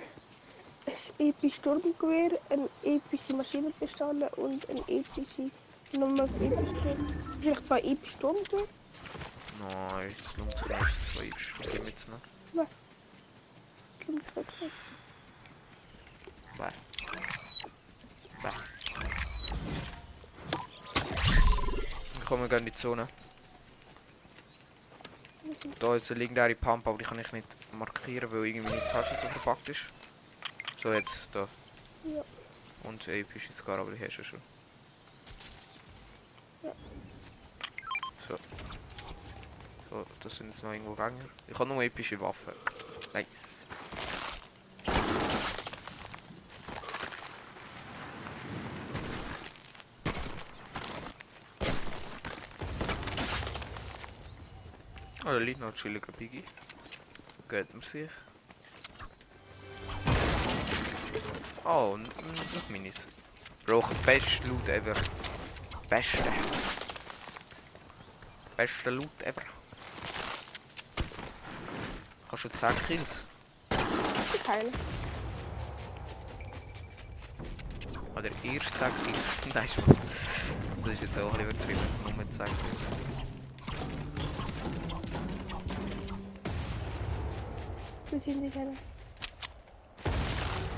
ein 0.86 0.94
episches 1.18 1.56
Sturmgewehr, 1.56 2.38
eine 2.48 2.68
epische 2.84 3.34
Maschinenpistole 3.34 4.28
und 4.36 4.70
eine 4.70 4.82
epische, 4.82 5.50
Sturm. 5.88 6.16
Vielleicht 7.40 7.66
zwei 7.66 7.96
Sturmgewehr. 8.04 8.66
Nein, 9.60 10.14
das 10.18 10.36
lohnt 10.36 10.56
sich 10.56 10.66
nicht. 10.68 10.80
Zwei 11.14 11.30
Stunden 11.38 11.84
mitzunehmen. 11.84 12.22
Das 12.52 14.08
lohnt 14.08 14.24
sich 14.24 14.36
wirklich. 14.36 14.72
Bye. 16.56 16.72
Bye. 18.42 18.52
Dann 22.14 22.24
kommen 22.24 22.50
wir 22.50 22.58
in 22.58 22.64
die 22.66 22.72
Zone. 22.72 23.08
da 25.78 25.96
ist 25.96 26.10
eine 26.10 26.20
legendäre 26.20 26.54
Pump, 26.54 26.86
aber 26.86 26.98
die 26.98 27.04
kann 27.04 27.18
ich 27.18 27.32
nicht 27.32 27.48
markieren, 27.72 28.30
weil 28.32 28.46
irgendwie 28.46 28.68
meine 28.68 28.82
Tasche 28.90 29.14
so 29.20 29.28
verpackt 29.28 29.68
ist. 29.68 29.80
So, 30.82 30.92
jetzt 30.92 31.28
da. 31.32 31.48
Ja. 32.04 32.22
Und 32.84 33.08
epische 33.08 33.52
Scar, 33.52 33.78
aber 33.78 33.92
die 33.92 34.04
hast 34.04 34.18
du 34.18 34.24
schon. 34.24 34.40
Ja. 36.62 36.72
So. 38.28 38.36
So, 39.94 40.04
das 40.24 40.36
sind 40.38 40.48
jetzt 40.48 40.64
noch 40.64 40.72
irgendwo 40.72 40.96
Gänger. 40.96 41.24
Ich 41.46 41.56
habe 41.56 41.68
nur 41.68 41.80
epische 41.80 42.20
Waffen. 42.20 42.52
Nice. 43.12 43.60
Oh, 55.20 55.26
da 55.26 55.36
liegt 55.36 55.60
noch 55.60 55.68
ein 55.68 55.74
chilliger 55.76 56.10
Biggie. 56.10 56.42
Geht 57.48 57.72
man 57.72 57.82
sich. 57.82 58.10
Oh, 61.62 61.96
noch 61.96 62.68
Minis. 62.68 63.06
Brauchen 63.64 63.96
best 64.04 64.44
Loot 64.44 64.68
ever. 64.68 64.94
Beste. 65.88 66.32
Beste 68.56 68.90
Loot 68.90 69.22
ever. 69.22 69.42
Kannst 72.34 72.46
du 72.46 72.48
10 72.48 72.86
Kills? 72.88 73.22
Keine. 74.44 74.70
Oder 78.16 78.28
erst 78.42 78.74
10 78.76 78.88
Kills? 79.04 79.54
Nein, 79.54 79.68
Spaß. 79.68 79.96
Das 80.82 80.92
ist 80.94 81.02
jetzt 81.02 81.18
auch 81.20 81.32
ein 81.32 81.46
bisschen 81.46 81.50
übertrieben. 81.50 81.80
Nur 82.16 82.30
10 82.30 82.44
Kills. 82.44 82.80
Wir 88.10 88.20
sind 88.20 88.42
nicht 88.42 88.54
keine. 88.54 88.72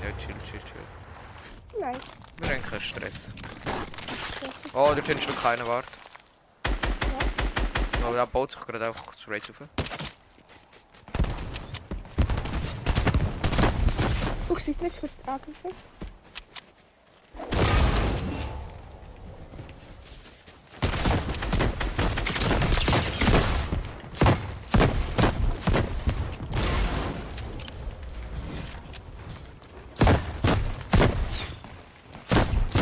Ja, 0.03 0.11
chill, 0.19 0.35
chill, 0.51 0.61
chill. 0.61 1.79
Nein. 1.79 1.97
Wir 2.37 2.49
haben 2.49 2.63
keinen 2.69 2.81
Stress. 2.81 3.29
Oh, 4.73 4.93
dort 4.93 5.07
hinten 5.07 5.25
noch 5.25 5.41
keiner, 5.41 5.67
wart. 5.67 5.85
Aber 8.03 8.15
da 8.15 8.25
baut 8.25 8.51
sich 8.51 8.61
gerade 8.61 8.85
einfach 8.85 9.17
straight 9.17 9.49
auf. 9.49 9.86
Siehst 14.67 14.81
nicht 14.81 14.99
kurz 14.99 15.13
angegriffen. 15.25 15.71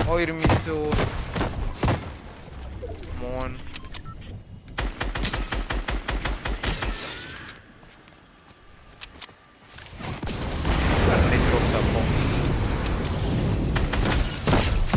Eure 0.07 0.33
Mission. 0.33 0.89
Moin. 3.21 3.57
Nicht 11.31 11.43
drauf, 11.51 11.61
da 11.71 11.79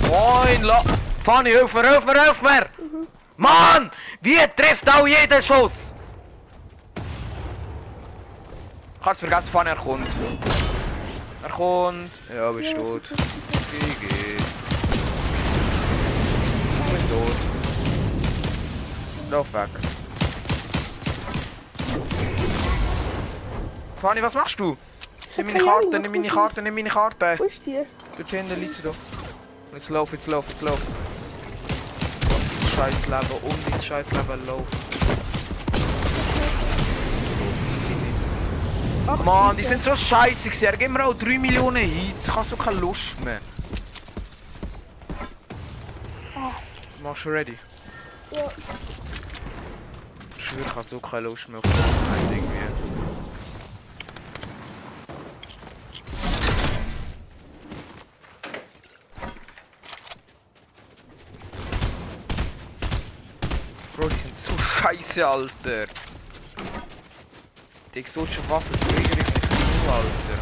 Moin, 0.09 0.63
la... 0.63 0.83
Fanny, 1.29 1.51
hilf 1.51 1.75
mir, 1.75 1.87
hilf 1.87 2.07
mir, 2.07 2.23
hilf 2.25 2.41
mir! 2.41 2.67
Mann! 3.37 3.91
Wie 4.23 4.39
trifft 4.57 4.89
auch 4.89 5.07
jeder 5.07 5.43
Schuss? 5.43 5.93
Kannst 9.05 9.21
vergessen, 9.21 9.51
Fanny, 9.51 9.69
er 9.69 9.77
kommt. 9.77 10.09
Er 11.43 11.51
kommt. 11.51 12.13
Ja, 12.35 12.51
bist 12.51 12.73
Ja, 12.73 12.79
tot. 12.79 13.03
geht's? 13.03 13.15
Ich 16.73 16.93
bin 16.93 17.11
tot. 17.11 17.37
Lauf 19.31 19.53
weg. 19.53 19.69
Fanny, 24.01 24.23
was 24.23 24.35
machst 24.35 24.59
du? 24.59 24.79
Nimm 25.37 25.47
meine 25.49 25.63
Karte, 25.63 25.99
nimm 26.01 26.11
meine 26.11 26.27
ich- 26.27 26.33
Karte, 26.33 26.63
nimm 26.63 26.75
meine 26.75 26.89
Karte. 26.89 27.35
Wo 27.39 27.45
ist 27.45 27.67
die? 27.67 27.81
Dort 28.17 28.31
hinten 28.31 28.59
liegt 28.59 28.73
sie 28.73 28.83
doch. 28.83 28.95
Jetzt 29.75 29.91
lauf, 29.91 30.11
jetzt 30.13 30.27
lauf, 30.27 30.47
jetzt 30.49 30.63
lauf. 30.63 30.79
Scheiß 32.79 33.07
Leben, 33.07 33.43
um 33.43 33.57
dieses 33.67 33.85
scheiß 33.85 34.11
Leben 34.13 34.47
lauf. 34.47 34.65
Ach, 39.09 39.25
Mann, 39.25 39.57
die 39.57 39.65
sind 39.65 39.83
so 39.83 39.97
scheiße 39.97 40.49
gewesen. 40.49 40.79
Gibt 40.79 40.93
mir 40.93 41.05
auch 41.05 41.15
3 41.15 41.39
Millionen 41.41 41.85
Hits. 41.85 42.29
Ich 42.29 42.33
habe 42.33 42.45
so 42.45 42.57
keine 42.57 42.79
Lust 42.79 43.19
mehr. 43.25 43.41
Machst 47.03 47.25
du 47.25 47.31
ready? 47.31 47.59
Ja. 48.31 48.45
Ich 50.39 50.45
schwöre, 50.45 50.65
ich 50.65 50.71
habe 50.71 50.85
so 50.85 51.01
keine 51.01 51.23
Lust 51.27 51.49
mehr 51.49 51.59
auf 51.59 51.65
Fortnite 51.65 52.35
irgendwie. 52.37 52.58
Scheiße, 65.19 65.27
Alter. 65.27 65.87
Die 67.95 67.99
exotische 67.99 68.49
Waffe 68.49 68.73
triggert 68.73 69.17
mich 69.17 69.27
so, 69.27 69.91
Alter. 69.91 70.39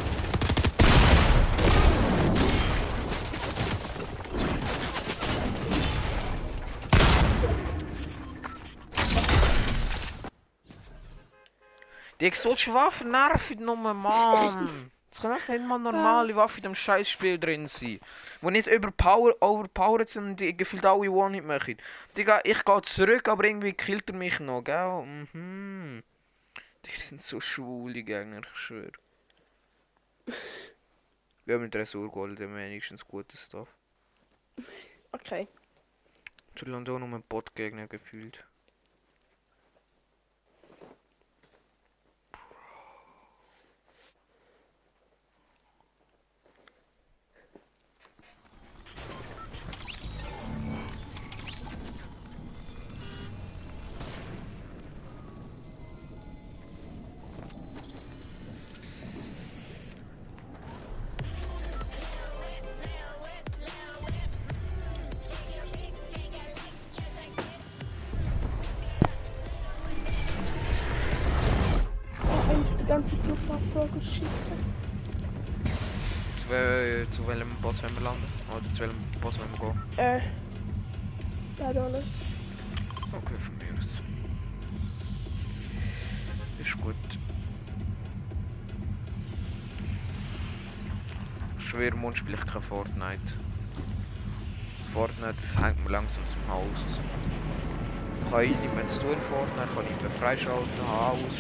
Die 12.20 12.26
exotische 12.26 12.72
Waffe 12.72 13.04
nervt 13.04 13.60
nur, 13.60 13.76
Mann. 13.76 14.90
Es 15.16 15.22
kann 15.22 15.34
echt 15.34 15.48
nicht 15.48 15.66
mal 15.66 15.78
normale 15.78 16.36
Waffe 16.36 16.58
in 16.58 16.64
dem 16.64 16.74
Scheißspiel 16.74 17.38
drin 17.38 17.66
sein. 17.66 18.00
Wo 18.42 18.50
nicht 18.50 18.66
überpower, 18.66 19.34
overpowered 19.40 20.10
sind 20.10 20.24
und 20.24 20.40
die 20.40 20.54
gefühlt 20.54 20.84
alle 20.84 21.10
One-Hit 21.10 21.42
machen. 21.42 21.78
Digga, 22.18 22.42
ich 22.44 22.62
gehe 22.62 22.82
zurück, 22.82 23.26
aber 23.26 23.44
irgendwie 23.44 23.72
killt 23.72 24.10
er 24.10 24.14
mich 24.14 24.40
noch, 24.40 24.60
gell? 24.60 25.06
Mhm. 25.32 26.02
Die 26.84 27.00
sind 27.00 27.22
so 27.22 27.40
schwule 27.40 28.02
Gegner, 28.02 28.42
ich 28.42 28.58
schwöre. 28.58 28.92
Wir 31.46 31.54
haben 31.54 31.62
mit 31.62 31.74
Dressur 31.74 32.10
geholt, 32.10 32.38
haben 32.38 32.54
wenigstens 32.54 33.02
gutes 33.02 33.42
Stuff. 33.42 33.68
Okay. 35.12 35.48
Schon 36.56 36.74
auch 36.74 36.98
nur 36.98 37.08
ein 37.08 37.22
Bot-Gegner 37.22 37.86
gefühlt. 37.86 38.44
Boss 77.76 77.82
wollen 77.82 77.96
wir 77.96 78.02
landen? 78.04 78.24
Oder 78.50 78.72
zu 78.72 78.80
welchem 78.80 78.96
Boss 79.20 79.38
wollen 79.38 79.50
wir 79.52 79.96
gehen? 79.96 79.98
Äh. 79.98 80.20
Da 81.58 81.72
da 81.74 81.88
nicht. 81.90 82.08
Okay, 83.12 83.38
von 83.38 83.56
mir 83.58 83.78
aus. 83.78 84.00
Ist 86.58 86.80
gut. 86.80 86.94
Schwer 91.58 91.94
Mund 91.94 92.16
spiele 92.16 92.38
ich 92.38 92.46
kein 92.46 92.62
Fortnite. 92.62 93.34
Fortnite 94.94 95.36
hängt 95.60 95.84
mir 95.84 95.90
langsam 95.90 96.26
zum 96.26 96.40
Haus. 96.48 96.84
Ich 98.24 98.30
kann 98.30 98.42
ihn 98.44 98.60
nicht 98.62 98.74
mehr 98.74 98.86
zu 98.86 99.00
tun 99.00 99.12
in 99.12 99.20
Fortnite, 99.20 99.68
kann 99.74 99.84
ihn 99.84 100.00
mehr 100.00 100.10
freischalten, 100.10 100.80
alles. 100.88 101.36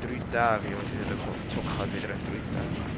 Drei 0.00 0.18
Tage, 0.30 0.62
ja, 0.66 0.70
wieder 0.70 1.16
kommt 1.24 1.50
zocken 1.50 1.78
halt 1.78 1.92
wieder 1.96 2.08
drei 2.08 2.14
Tagen. 2.14 2.93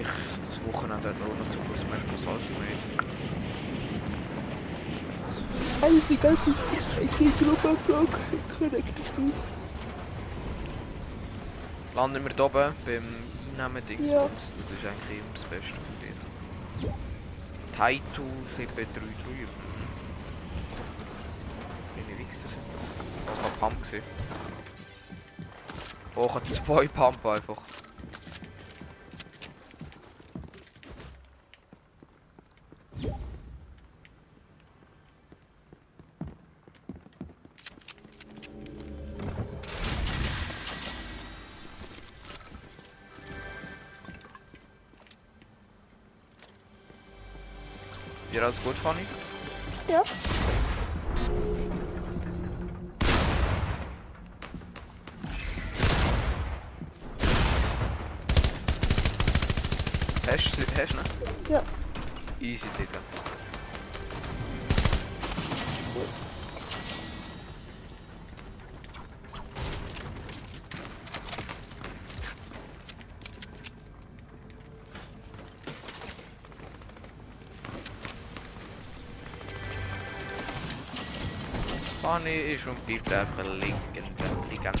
Ich 0.00 0.06
das 0.48 0.74
Wochenende 0.74 1.10
auch 1.10 1.38
noch 1.38 1.50
Super 1.52 1.76
Smash 1.78 2.02
Bros. 2.08 2.26
Ultimate. 2.26 3.04
Also 5.80 6.00
die 6.08 6.16
ganze 6.16 6.50
Gruppenflug 7.44 8.10
korrekt 8.58 8.98
stimmt. 9.12 9.34
Landen 11.94 12.24
wir 12.24 12.32
da 12.32 12.44
oben 12.44 12.72
beim 12.84 13.04
Einnehmen 13.58 13.86
Dings. 13.86 14.08
Ja. 14.08 14.22
Das 14.22 14.70
ist 14.70 14.84
eigentlich 14.84 15.18
immer 15.18 15.34
das 15.34 15.44
Beste 15.44 15.74
von 15.74 15.94
dir. 16.00 16.14
Taito 17.76 18.22
733. 18.56 19.48
Meine 21.96 22.18
Wichser 22.18 22.48
sind 22.48 22.66
das. 22.72 22.84
Das 23.26 23.44
war 23.44 23.68
Pump 23.68 23.82
gesehen. 23.82 24.02
Oh, 26.16 26.26
ich 26.26 26.34
habe 26.34 26.44
zwei 26.44 26.88
Pump 26.88 27.26
einfach. 27.26 27.58
Dir 48.64 48.70
alles 48.70 49.06
gut, 49.08 49.13
Fanny 82.24 82.54
ist 82.54 82.66
und 82.66 82.86
bleibt 82.86 83.12
einfach 83.12 83.44
liegen, 83.44 83.76
liegen. 84.50 84.72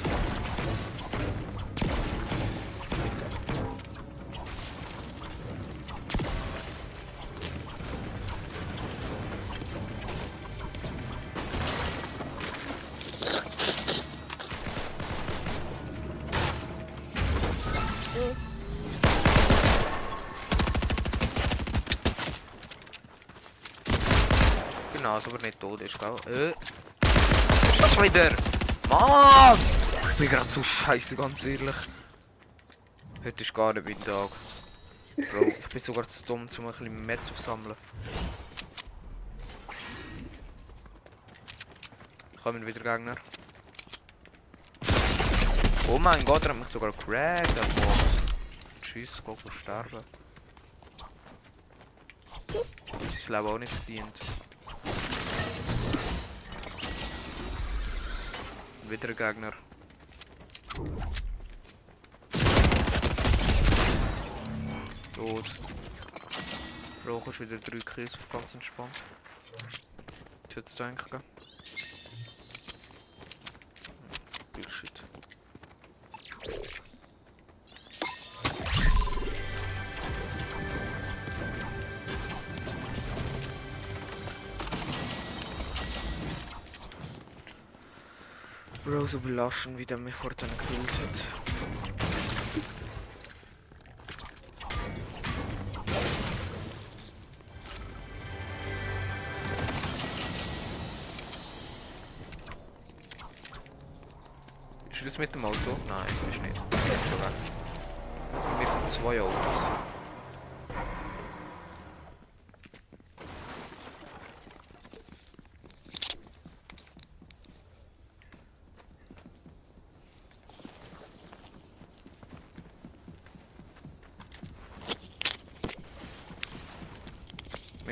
Genau, 24.94 25.20
so 25.20 25.30
aber 25.30 25.44
nicht 25.44 25.60
tot 25.60 25.82
ist, 25.82 25.98
Ist 27.94 28.00
das 28.00 28.12
wieder? 28.12 28.30
Mann! 28.90 29.56
Ich 30.10 30.18
bin 30.18 30.28
gerade 30.28 30.48
so 30.48 30.64
scheiße, 30.64 31.14
ganz 31.14 31.44
ehrlich. 31.44 31.76
Heute 33.24 33.44
ist 33.44 33.54
gar 33.54 33.72
nicht 33.72 33.84
mein 33.84 34.00
Tag. 34.00 34.30
Bro, 35.16 35.42
ich 35.60 35.68
bin 35.68 35.80
sogar 35.80 36.08
zu 36.08 36.24
dumm, 36.24 36.48
um 36.58 36.66
ein 36.66 36.72
bisschen 36.72 37.06
mehr 37.06 37.22
zu 37.22 37.34
sammeln. 37.34 37.76
Kommen 42.42 42.66
wieder 42.66 42.80
Gegner. 42.80 43.14
Oh 45.88 45.98
mein 45.98 46.24
Gott, 46.24 46.42
er 46.46 46.48
hat 46.48 46.58
mich 46.58 46.68
sogar 46.68 46.90
cracked. 46.90 47.54
Tschüss, 48.82 49.22
Gott, 49.24 49.38
sterben. 49.62 50.02
Sein 52.48 53.36
Leben 53.36 53.46
auch 53.46 53.58
nicht 53.58 53.72
verdient. 53.72 54.18
Wieder 58.94 59.08
ein 59.08 59.16
Gegner. 59.16 59.52
Tot. 65.12 65.44
Bro, 67.04 67.20
kannst 67.24 67.40
wieder 67.40 67.58
drei 67.58 67.78
Kills 67.78 68.14
auf 68.14 68.28
ganz 68.30 68.54
entspannt. 68.54 68.94
Ich 70.48 70.54
hätte 70.54 70.68
es 70.68 70.76
denken. 70.76 71.10
Bullshit. 71.10 71.33
Bro, 89.04 89.10
so 89.10 89.18
belastend, 89.18 89.76
wie 89.76 89.84
der 89.84 89.98
mich 89.98 90.14
vor 90.14 90.30
dann 90.34 90.48
gekillt 90.48 90.92
hat. 90.92 91.24
Ist 104.90 105.06
das 105.06 105.18
mit 105.18 105.34
dem 105.34 105.44
Auto? 105.44 105.58
Nein, 105.86 106.06
ist 106.30 106.40
nicht. 106.40 106.56
Wir 108.58 108.68
sind 108.68 108.88
zwei 108.88 109.20
Autos. 109.20 109.73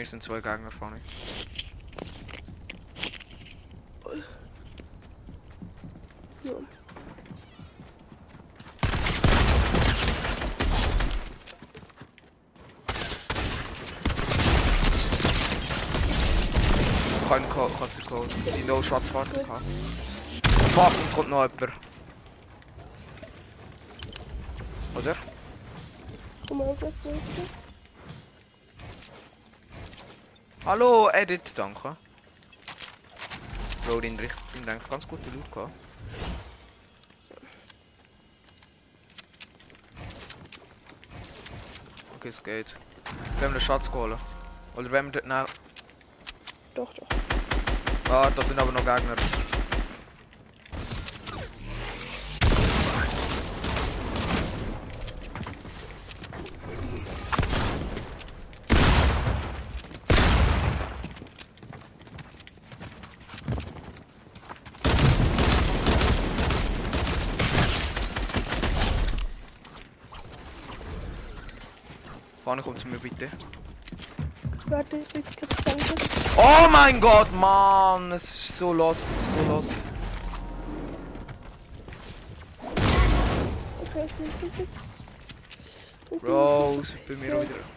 Wir 0.03 0.09
sind 0.09 0.21
zwei 0.21 0.41
Gegner 0.41 0.73
vorne. 0.73 0.97
ja. 6.43 6.53
Kein 17.29 17.49
Code, 17.49 17.73
kannst 17.79 17.99
du 17.99 18.05
Code. 18.05 18.29
Die 18.59 18.65
No 18.65 18.83
Shots 18.83 19.15
warten 19.15 19.47
kann. 19.47 19.62
Fuck, 20.71 21.01
uns 21.01 21.15
kommt 21.15 21.31
noch 21.31 21.49
jemand. 21.49 21.73
Oder? 24.97 25.15
Komm 26.49 26.59
mal 26.59 26.81
weg, 26.81 26.93
Leute. 27.05 27.52
Hallo, 30.72 31.11
Edit, 31.11 31.52
danke. 31.54 31.98
Bro, 33.85 34.00
den 34.00 34.18
Richtung 34.18 34.64
denkt 34.64 34.88
ganz 34.88 35.06
gute 35.06 35.28
Loot 35.28 35.52
gehabt. 35.52 35.70
Okay, 42.16 42.28
es 42.28 42.42
geht. 42.42 42.75
Wir 43.38 43.48
haben 43.48 43.52
den 43.52 43.60
Schatz 43.60 43.92
geholt. 43.92 44.16
Oder 44.75 44.90
wir 44.90 45.02
dort... 45.02 45.27
Nein. 45.27 45.44
Doch, 46.75 46.90
doch. 46.94 47.06
Ah, 48.10 48.31
da 48.35 48.42
sind 48.42 48.58
aber 48.58 48.73
noch 48.73 48.79
Gegner. 48.83 49.14
Vorne 72.44 72.60
kommt 72.60 72.71
zu 72.83 72.88
mir 72.88 72.98
bitte. 72.98 73.30
Warte, 74.66 74.96
ich 74.96 75.12
gerade 75.12 75.54
danken. 75.64 75.94
Oh 76.37 76.68
mein 76.70 77.00
Gott, 77.00 77.33
Mann! 77.35 78.12
Es 78.12 78.24
ist 78.24 78.58
so 78.58 78.72
lost, 78.72 79.02
es 79.10 79.28
ist 79.28 79.35
so 79.35 79.52
lost. 79.52 79.72
Okay, 83.83 84.06
ich 84.06 84.50
bitte. 84.50 84.68
Bro, 86.20 86.80
ist 86.83 87.06
bei 87.06 87.14
mir 87.14 87.42
wieder. 87.42 87.72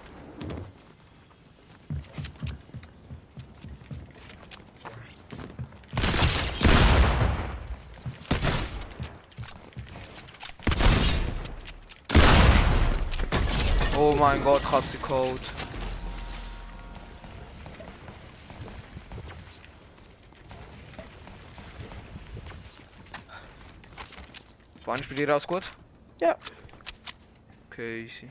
Oh 13.98 14.14
mein 14.26 14.44
Gott, 14.44 14.64
Katze 14.64 14.98
Code. 14.98 15.40
Wann 24.84 25.00
bei 25.08 25.14
dir 25.14 25.30
alles 25.30 25.46
gut? 25.46 25.72
Ja. 26.20 26.36
Okay, 27.70 28.06
easy. 28.06 28.28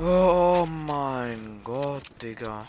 Oh 0.00 0.64
mein 0.64 1.60
Gott, 1.64 2.04
Digga. 2.22 2.64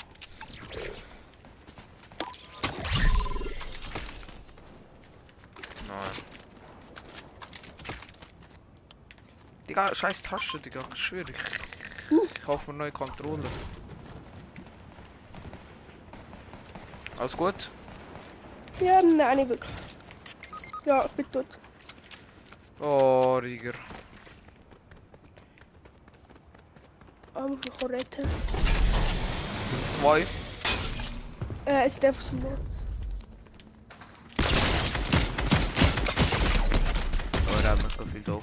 Nein. 5.88 6.36
Digga, 9.76 9.94
scheiß 9.94 10.22
Tasche, 10.22 10.58
Digga, 10.58 10.80
ich 10.94 11.04
schwöre. 11.04 11.32
Ich, 11.32 12.34
ich 12.34 12.42
kaufe 12.42 12.72
mir 12.72 12.78
neue 12.78 12.94
Controller. 12.94 13.44
Alles 17.18 17.36
gut? 17.36 17.70
Ja, 18.80 19.02
nein, 19.02 19.36
nicht 19.36 19.50
wirklich. 19.50 19.70
Ja, 20.86 21.06
ich 21.06 21.12
bin 21.12 21.30
tot. 21.30 21.46
Oh, 22.80 23.38
Rieger. 23.44 23.74
Ah, 27.34 27.42
muss 27.42 27.60
mich 27.60 27.92
retten. 27.92 28.30
Zwei. 30.00 30.26
Äh, 31.66 31.86
es 31.86 32.00
darf 32.00 32.16
so 32.22 32.34
los. 32.38 32.86
Oh, 37.50 37.62
da 37.62 37.72
haben 37.72 37.84
wir 37.84 37.90
so 37.90 38.06
viel 38.06 38.22
da 38.22 38.40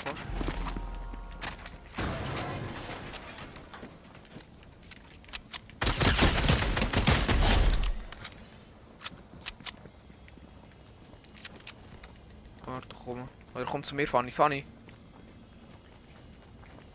Warte, 12.73 12.89
komm. 13.05 13.29
Oder 13.55 13.67
komm 13.67 13.83
zu 13.83 13.95
mir, 13.95 14.09
Fanny. 14.09 14.31
Fanny. 14.31 14.65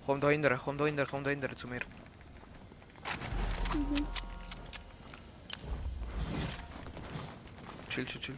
Komm 0.07 0.19
da 0.19 0.29
hinten, 0.29 0.57
komm 0.63 0.77
da 0.79 0.85
hinten, 0.85 1.05
komm 1.07 1.23
da 1.23 1.29
hinten 1.29 1.55
zu 1.55 1.67
mir. 1.67 1.79
Chill, 7.89 8.05
chill, 8.05 8.21
chill. 8.21 8.37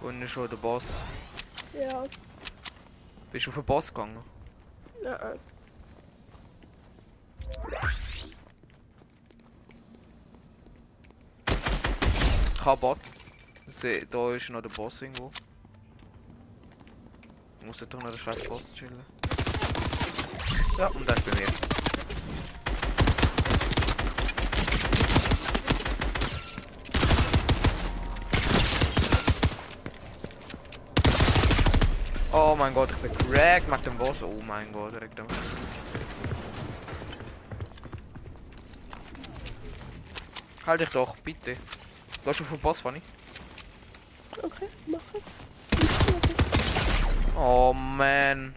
Und 0.00 0.22
ist 0.22 0.30
schon 0.32 0.48
der 0.48 0.56
Boss. 0.56 0.84
Ja, 1.78 2.02
Bist 3.30 3.46
du 3.46 3.50
auf 3.50 3.54
den 3.54 3.64
Boss 3.64 3.88
gegangen? 3.88 4.18
nein. 5.02 5.38
Se- 13.66 14.06
Da 14.06 14.34
ist 14.34 14.48
noch 14.50 14.62
der 14.62 14.68
Boss 14.68 15.02
irgendwo. 15.02 15.30
Ich 17.60 17.66
muss 17.66 17.78
doch 17.78 18.00
noch 18.00 18.10
der 18.10 18.18
scheiß 18.18 18.48
Boss 18.48 18.72
chillen. 18.72 19.00
Ja, 20.78 20.86
und 20.88 21.08
dann 21.08 21.18
bei 21.24 21.40
mir. 21.40 21.46
Oh 32.32 32.56
mein 32.58 32.72
Gott, 32.72 32.90
ich 32.90 32.96
bin 32.96 33.12
cracked 33.32 33.68
mit 33.70 33.84
dem 33.84 33.98
Boss. 33.98 34.22
Oh 34.22 34.40
mein 34.46 34.72
Gott, 34.72 34.92
direkt 34.92 35.18
am 35.20 35.26
Halt 40.66 40.80
dich 40.80 40.88
doch, 40.90 41.16
bitte. 41.16 41.56
Auf 42.24 42.36
den 42.38 42.58
Boss, 42.60 42.80
Fanny? 42.80 43.02
Okay, 44.42 44.68
mach 44.86 45.00
ich. 45.14 45.22
Oh 47.36 47.72
man. 47.72 48.54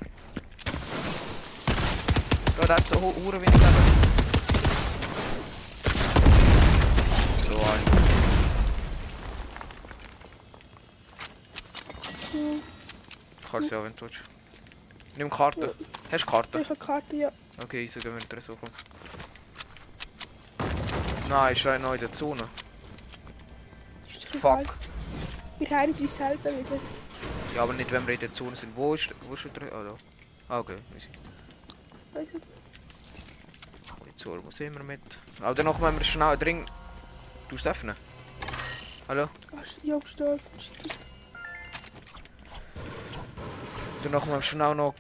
Hat 2.68 2.88
so 2.88 2.99
hu- 2.99 3.13
hure 3.24 3.39
wenig 3.41 3.53
Leben. 3.53 3.76
So 7.47 7.57
ein. 7.57 7.86
Hm, 12.32 12.61
Ich 13.43 13.51
kann 13.51 13.63
ja, 13.63 13.84
wenn 13.84 13.93
du 13.95 14.01
willst. 14.01 14.22
Nimm 15.18 15.30
Karte. 15.30 15.76
Hast 16.11 16.22
du 16.24 16.26
Karte? 16.32 16.59
Ich 16.61 16.70
habe 16.70 16.80
Karte, 16.80 17.16
ja. 17.16 17.32
Okay, 17.63 17.88
so 17.88 17.99
gehen 17.99 18.13
wir 18.13 18.22
in 18.22 18.30
der 18.30 18.41
Suche. 18.41 18.59
Nein, 21.30 21.53
ist 21.53 21.63
ja 21.63 21.78
noch 21.80 21.93
in 21.93 21.99
der 21.99 22.11
Zone. 22.13 22.47
Fuck. 24.39 24.75
Wir 25.59 25.69
heilen 25.69 25.93
uns 25.93 26.15
selber 26.15 26.49
wieder. 26.49 26.79
Ja, 27.55 27.63
aber 27.63 27.73
nicht, 27.73 27.91
wenn 27.91 28.05
wir 28.05 28.13
in 28.15 28.19
der 28.19 28.33
Zone 28.33 28.55
sind. 28.55 28.75
Wo 28.75 28.93
ist, 28.93 29.09
wo 29.27 29.33
ist 29.33 29.45
der 29.45 29.51
drin? 29.51 29.69
Da. 29.71 29.95
Ah, 30.49 30.59
okay. 30.59 30.77
Also, 32.13 32.27
Polizei, 33.97 34.45
wo 34.45 34.51
sind 34.51 34.75
wir 34.75 34.83
mit? 34.83 35.01
Aber 35.41 35.55
danach 35.55 35.79
müssen 35.79 35.97
wir 35.97 36.03
schnell 36.03 36.38
dringend... 36.38 36.71
Du 37.49 37.55
es 37.55 37.67
öffnen? 37.67 37.95
Hallo? 39.07 39.29
die 39.83 39.93
Obstdorf? 39.93 40.41
Danach 44.03 44.25
müssen 44.25 44.33
wir 44.36 44.41
schnell 44.41 44.75
noch 44.75 44.95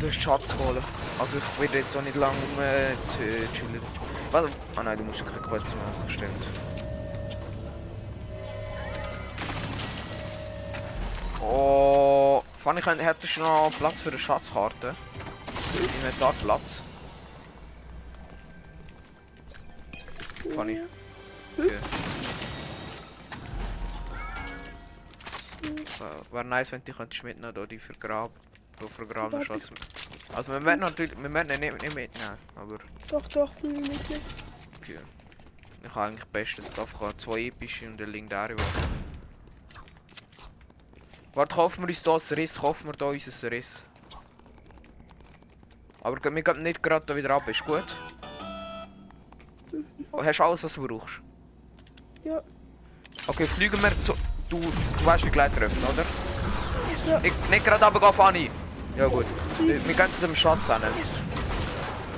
den 0.00 0.12
Schatz 0.12 0.54
holen. 0.54 0.82
Also 1.18 1.38
ich 1.38 1.60
werde 1.60 1.78
jetzt 1.78 1.96
auch 1.96 2.02
nicht 2.02 2.16
lange 2.16 2.36
um 2.36 2.62
äh, 2.62 2.94
zu 3.12 3.52
chillen. 3.52 3.82
Warte. 4.30 4.50
Ah 4.76 4.82
nein, 4.82 4.98
du 4.98 5.04
musst 5.04 5.20
ja 5.20 5.26
keine 5.26 5.40
Quest 5.40 5.66
machen, 5.66 6.08
stimmt. 6.08 6.77
Oh, 11.50 12.42
Fanny, 12.58 12.82
hättest 12.82 13.36
du 13.38 13.40
noch 13.40 13.72
Platz 13.78 14.02
für 14.02 14.10
eine 14.10 14.18
Schatzkarte? 14.18 14.94
Inventarplatz. 15.74 16.82
Funny. 20.54 20.74
Ja. 20.74 20.84
Okay. 21.56 21.70
Äh, 26.00 26.32
Wäre 26.34 26.44
nice, 26.44 26.72
wenn 26.72 26.80
du 26.80 26.92
die 26.92 26.96
könntest 26.96 27.24
mitnehmen, 27.24 27.54
da 27.54 27.66
die 27.66 27.78
vergraben. 27.78 28.34
Da 28.78 28.86
vergraben. 28.86 29.42
Schatz. 29.44 29.70
Also 30.34 30.52
wir 30.52 30.62
werden 30.64 30.80
natürlich, 30.80 31.16
wir 31.20 31.32
werden 31.32 31.48
nicht, 31.48 31.82
nicht 31.82 31.94
mitnehmen, 31.94 32.38
aber 32.54 32.78
Doch, 33.08 33.26
doch, 33.28 33.52
bin 33.54 33.82
ich 33.82 33.90
mit 33.90 34.08
dir. 34.08 34.20
okay. 34.78 34.98
Ich 35.82 35.94
habe 35.94 36.06
eigentlich 36.08 36.24
bestes 36.26 36.68
Stuff, 36.68 36.94
habe 37.00 37.16
zwei 37.16 37.46
epische 37.46 37.86
und 37.86 38.00
ein 38.00 38.10
legendäre 38.12 38.54
Warte, 41.38 41.54
kaufen 41.54 41.82
wir 41.82 41.88
uns 41.88 42.02
da 42.02 42.14
das 42.14 42.32
Riss, 42.32 42.58
kaufen 42.58 42.88
wir 42.88 42.94
da 42.94 43.06
unser 43.06 43.50
Riss. 43.52 43.84
Aber 46.02 46.16
wir 46.20 46.42
gehen 46.42 46.62
nicht 46.64 46.82
gerade 46.82 47.06
da 47.06 47.14
wieder 47.14 47.30
ab, 47.30 47.46
ist 47.46 47.64
gut? 47.64 47.84
Oh, 50.10 50.24
hast 50.24 50.40
du 50.40 50.42
alles, 50.42 50.64
was 50.64 50.74
du 50.74 50.84
brauchst? 50.84 51.20
Ja. 52.24 52.42
Okay, 53.28 53.46
fliegen 53.46 53.80
wir 53.80 53.92
zu... 54.00 54.14
Du, 54.50 54.58
du 54.58 55.06
weißt, 55.06 55.26
wie 55.26 55.30
gleich 55.30 55.52
treffen, 55.52 55.80
oder? 55.84 56.04
Ja. 57.06 57.20
Ich, 57.22 57.32
nicht 57.50 57.64
gerade 57.64 57.84
runtergehen, 57.84 58.12
Fanny! 58.14 58.50
Ja 58.96 59.06
gut. 59.06 59.26
Wir, 59.60 59.86
wir 59.86 59.94
gehen 59.94 60.10
zu 60.10 60.26
dem 60.26 60.34
Schatz 60.34 60.66
hin. 60.66 60.82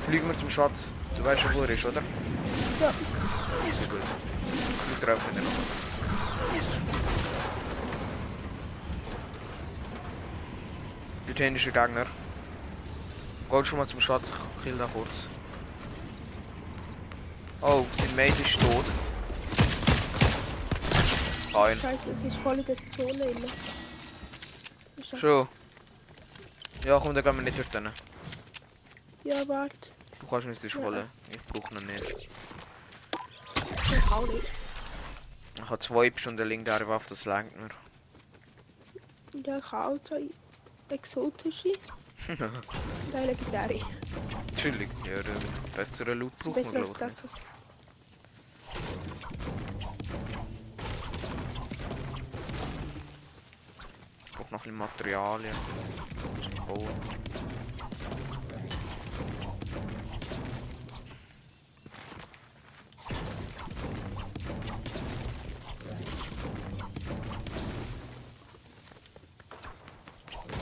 Fliegen 0.06 0.28
wir 0.28 0.36
zum 0.38 0.48
Schatz. 0.48 0.90
Du 1.14 1.22
weißt 1.22 1.42
schon, 1.42 1.54
wo 1.56 1.60
er 1.64 1.68
ist, 1.68 1.84
oder? 1.84 2.00
Ja. 2.80 2.90
Sehr 2.90 3.86
gut. 3.86 4.00
Wir 4.88 5.06
treffen 5.06 5.36
ihn 5.36 5.44
noch. 5.44 5.80
Der 11.41 11.47
dänische 11.47 11.72
Gegner. 11.72 12.07
Geh 13.51 13.64
schon 13.64 13.78
mal 13.78 13.86
zum 13.86 13.99
Schatz, 13.99 14.28
ich 14.28 14.62
kill 14.62 14.76
da 14.76 14.86
kurz. 14.93 15.09
Oh, 17.62 17.86
sein 17.97 18.14
Mate 18.14 18.43
ist 18.43 18.61
tot. 18.61 18.84
Ein. 21.55 21.78
Scheiße, 21.78 22.11
es 22.11 22.24
ist 22.24 22.36
voll 22.36 22.59
in 22.59 22.64
der 22.66 22.76
Zone 22.76 23.24
immer. 23.24 23.49
Schon. 25.18 25.49
Ja, 26.84 27.01
komm, 27.01 27.14
dann 27.14 27.24
gehen 27.24 27.36
wir 27.36 27.43
nicht 27.43 27.74
dort. 27.74 27.95
Ja, 29.24 29.49
warte. 29.49 29.88
Du 30.20 30.26
kannst 30.26 30.47
mich 30.47 30.62
nicht 30.62 30.74
Ja. 30.74 30.82
holen. 30.82 31.11
Ich 31.30 31.43
brauche 31.47 31.74
ihn 31.74 31.86
nicht. 31.86 32.28
Ich 33.97 34.12
auch 34.12 34.26
nicht. 34.26 34.47
Ich 35.55 35.70
habe 35.70 35.78
zwei 35.78 36.12
Stunden 36.14 36.47
legendäre 36.47 36.86
Waffe, 36.86 37.09
das 37.09 37.24
lenkt 37.24 37.57
mir. 37.57 37.70
Ja, 39.43 39.57
ich 39.57 39.72
habe 39.72 39.95
auch 39.95 40.05
zwei 40.05 40.28
exotische. 40.91 41.72
Geile 43.12 43.34
Gitarre. 43.34 43.80
Chillig, 44.57 44.88
ja, 45.05 45.22
der 45.22 45.34
bessere 45.76 46.14
Loot 46.14 46.38
suchen 46.38 46.55
Besser 46.55 46.80
als 46.80 46.93
das, 46.95 47.24
was. 47.24 47.34
Ich 54.26 54.32
brauche 54.32 54.53
noch 54.53 54.66
ein 54.66 54.74
Materialien. 54.74 55.55
Ein 55.55 56.34
bisschen 56.34 56.66
Boden. 56.66 57.01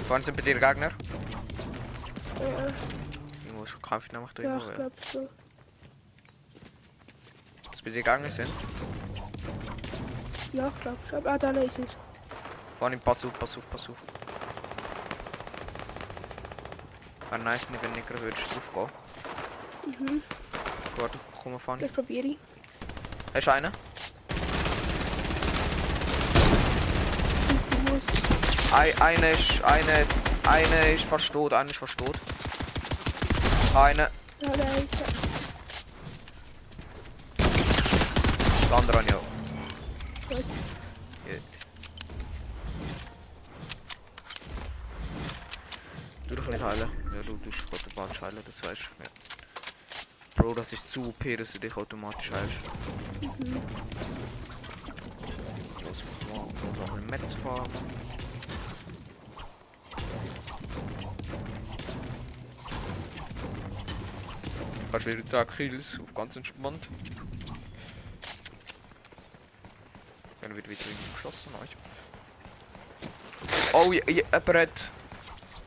Vorne 0.08 0.24
sind 0.24 0.38
bei 0.38 0.42
dir 0.42 0.54
Gegner? 0.54 0.90
Ja, 2.40 2.66
Irgendwo 3.44 3.64
ist 3.64 3.82
Kampf 3.82 4.10
nämlich 4.10 4.32
da 4.32 4.42
ja 4.42 4.56
ich 4.56 4.74
glaube 4.74 4.92
so. 5.00 5.28
Dass 7.70 7.82
bei 7.82 7.90
dir 7.90 8.02
Gegner 8.02 8.30
sind? 8.30 8.48
Ja, 10.54 10.68
ich 10.68 10.80
glaube 10.80 10.96
schon. 11.06 11.26
Ah, 11.26 11.36
da 11.36 11.50
ist 11.50 11.78
er. 11.78 11.84
Vorne, 12.78 12.96
pass 12.96 13.22
auf, 13.26 13.38
pass 13.38 13.58
auf, 13.58 13.70
pass 13.70 13.90
auf. 13.90 13.96
Wäre 17.28 17.42
nice, 17.42 17.66
wenn 17.70 17.94
ich 17.94 18.06
gerade 18.06 18.22
würdest 18.22 18.56
drauf 18.56 18.90
gehen. 19.84 20.08
Mhm. 20.08 20.22
Warte, 20.96 21.18
komm 21.42 21.52
mal 21.52 21.58
vorne. 21.58 21.82
Das 21.82 21.92
probiere 21.92 22.28
ich. 22.28 22.38
Hast 23.34 23.46
du 23.46 23.52
einen? 23.52 23.72
Zeit, 27.46 27.60
du 27.70 27.92
musst. 27.92 28.37
Ein, 28.72 29.00
eine 29.00 29.30
ist, 29.30 29.62
eine, 29.64 30.06
eine 30.46 30.92
ist 30.92 31.04
fast 31.04 31.32
tot, 31.32 31.52
eine 31.52 31.70
ist 31.70 31.76
fast 31.76 31.96
tot. 31.96 32.18
Eine, 33.74 34.10
Ja. 34.42 34.50
Ja. 34.50 34.54
der 38.68 38.76
andere 38.78 38.98
auch. 38.98 39.22
Gut. 40.28 40.36
Gut. 40.38 41.42
Du 46.28 46.34
doch 46.34 46.46
nicht 46.48 46.62
heilen. 46.62 46.90
Ja, 47.16 47.22
du 47.22 47.36
tust 47.38 47.64
automatisch 47.72 48.20
heilen, 48.20 48.38
das 48.44 48.68
weißt 48.68 48.82
du. 48.82 49.02
Ja. 49.02 49.10
Bro, 50.36 50.54
das 50.54 50.72
ist 50.72 50.92
zu 50.92 51.08
OP, 51.08 51.36
dass 51.36 51.52
du 51.52 51.58
dich 51.58 51.76
automatisch 51.76 52.30
heilst. 52.30 52.54
Mhm. 53.22 53.62
Los, 55.82 56.02
mal, 56.28 56.44
muss 56.44 56.88
mal 56.88 56.98
ein 56.98 57.06
Metz 57.06 57.34
fahren. 57.42 58.07
Kannst 64.98 65.16
wieder 65.16 65.46
10 65.46 65.56
Kills 65.56 66.00
auf 66.00 66.12
ganz 66.12 66.34
entspannt. 66.34 66.88
Dann 70.40 70.56
wird 70.56 70.68
wieder 70.68 70.80
irgendwie 70.80 71.12
geschossen, 71.14 71.52
nice. 71.60 71.70
Oh, 73.74 73.92
ja, 73.92 74.02
ja, 74.08 74.24
jemand 74.24 74.48
hat... 74.48 74.90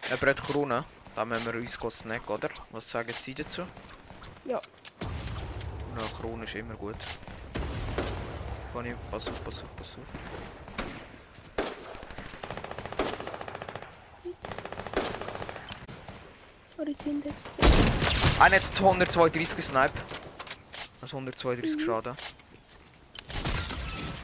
Jemand 0.09 0.21
hat 0.21 0.43
Krone. 0.43 0.83
Da 1.15 1.23
müssen 1.23 1.45
wir 1.45 1.61
uns 1.61 1.97
snacken, 1.97 2.27
oder? 2.27 2.49
Was 2.71 2.91
sagen 2.91 3.09
Sie 3.13 3.33
dazu? 3.33 3.61
Ja. 4.43 4.59
Ja, 4.59 6.03
Krone 6.19 6.43
ist 6.43 6.55
immer 6.55 6.75
gut. 6.75 6.97
Pass 9.11 9.27
auf, 9.27 9.43
pass 9.45 9.61
auf, 9.61 9.75
pass 9.77 9.95
auf. 9.95 10.70
Sind 17.03 17.25
jetzt. 17.25 17.47
Einer 18.39 18.55
hat 18.55 18.63
132 18.79 19.55
gesniped. 19.55 19.93
Also 21.01 21.17
132 21.17 21.77
Mhm. 21.77 21.85
Schaden. 21.85 22.13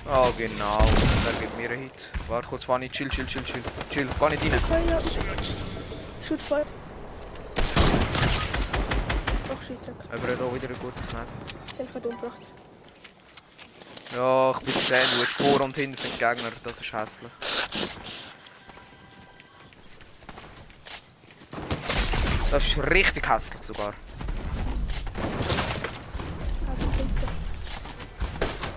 Oh 0.10 0.32
genau, 0.38 0.78
der 0.78 1.34
gibt 1.42 1.58
mir 1.58 1.70
einen 1.70 1.84
Hit. 1.84 2.12
Warte 2.30 2.48
kurz, 2.48 2.64
Fanny, 2.64 2.90
chill, 2.90 3.10
chill, 3.10 3.26
chill, 3.28 3.44
chill. 3.44 3.62
Chill, 3.92 4.08
geh 4.20 4.30
nicht 4.30 4.72
rein. 4.72 4.88
Ja, 4.88 5.00
ja. 5.00 5.02
Schutzfeuer. 6.26 6.66
Ach, 9.50 9.68
Scheissdreck. 9.68 9.96
Aber 10.12 10.28
er 10.28 10.34
hat 10.36 10.42
auch 10.42 10.56
wieder 10.56 10.68
einen 10.68 10.80
guten 10.80 11.04
Snipe. 11.04 11.26
Den 11.78 11.94
hat 11.94 12.06
umgebracht. 12.06 12.42
Ja, 14.16 14.52
ich 14.52 14.58
bin 14.60 14.74
Sandwich. 14.74 15.30
Vor 15.38 15.62
und 15.62 15.76
hinten 15.76 15.98
sind 15.98 16.14
Gegner, 16.18 16.52
das 16.64 16.74
ist 16.80 16.94
hässlich. 16.94 17.32
Das 22.58 22.66
ist 22.66 22.80
richtig 22.90 23.30
hässlich 23.30 23.62
sogar. 23.62 23.94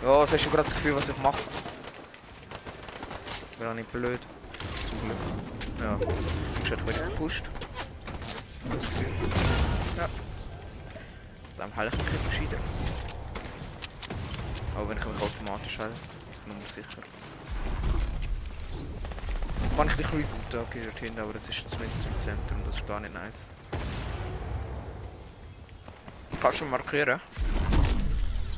Ja, 0.03 0.21
das 0.21 0.33
hast 0.35 0.45
du 0.45 0.51
gerade 0.51 0.69
das 0.69 0.75
Gefühl, 0.75 0.97
was 0.97 1.09
ich 1.09 1.17
mache. 1.17 1.39
Ich 3.53 3.57
bin 3.57 3.67
auch 3.67 3.73
nicht 3.73 3.91
blöd. 3.91 4.21
Zum 4.87 5.01
Glück. 5.01 5.17
Ja, 5.81 5.97
du 5.97 6.07
hast 6.61 6.71
wieder 6.71 7.09
gepusht. 7.09 7.45
Ja. 9.97 10.07
Dann 11.57 11.75
heile 11.75 11.89
ich 11.89 11.97
mich 11.97 12.05
bisschen 12.05 12.31
gescheiter. 12.31 12.63
Aber 14.77 14.91
wenn 14.91 14.99
ich 14.99 15.05
mich 15.07 15.23
automatisch 15.23 15.79
heile, 15.79 15.95
nur 16.45 16.57
sicher. 16.67 17.01
Kann 19.75 19.87
ich 19.89 19.95
dich 19.95 20.07
rebooten? 20.07 20.61
Okay, 20.69 20.81
dort 20.85 20.99
hinten, 20.99 21.21
aber 21.21 21.33
das 21.33 21.49
ist 21.49 21.71
zumindest 21.71 22.05
im 22.05 22.19
Zentrum, 22.19 22.59
das 22.67 22.75
ist 22.75 22.87
gar 22.87 23.01
nicht 23.01 23.15
nice. 23.15 23.33
Kannst 26.41 26.61
du 26.63 26.65
markieren? 26.65 27.21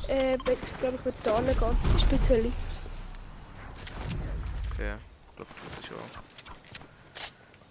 Äh, 0.07 0.35
ich 0.35 0.43
glaube, 0.79 0.97
ich 0.97 1.05
würde 1.05 1.17
da 1.23 1.41
gehen. 1.41 1.77
Ich 1.97 2.05
bin 2.05 2.19
Heli. 2.27 2.53
Okay, 4.71 4.93
ich 5.29 5.35
glaube, 5.35 5.51
das 5.65 5.73
ist. 5.73 5.91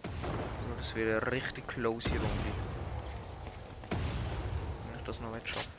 Also 0.02 0.74
das 0.76 0.94
wird 0.94 1.22
eine 1.22 1.32
richtig 1.32 1.66
close 1.66 2.08
Runde. 2.10 2.52
Wenn 4.90 4.98
ich 4.98 5.06
das 5.06 5.20
noch 5.20 5.32
nicht 5.34 5.48
schaffen. 5.48 5.70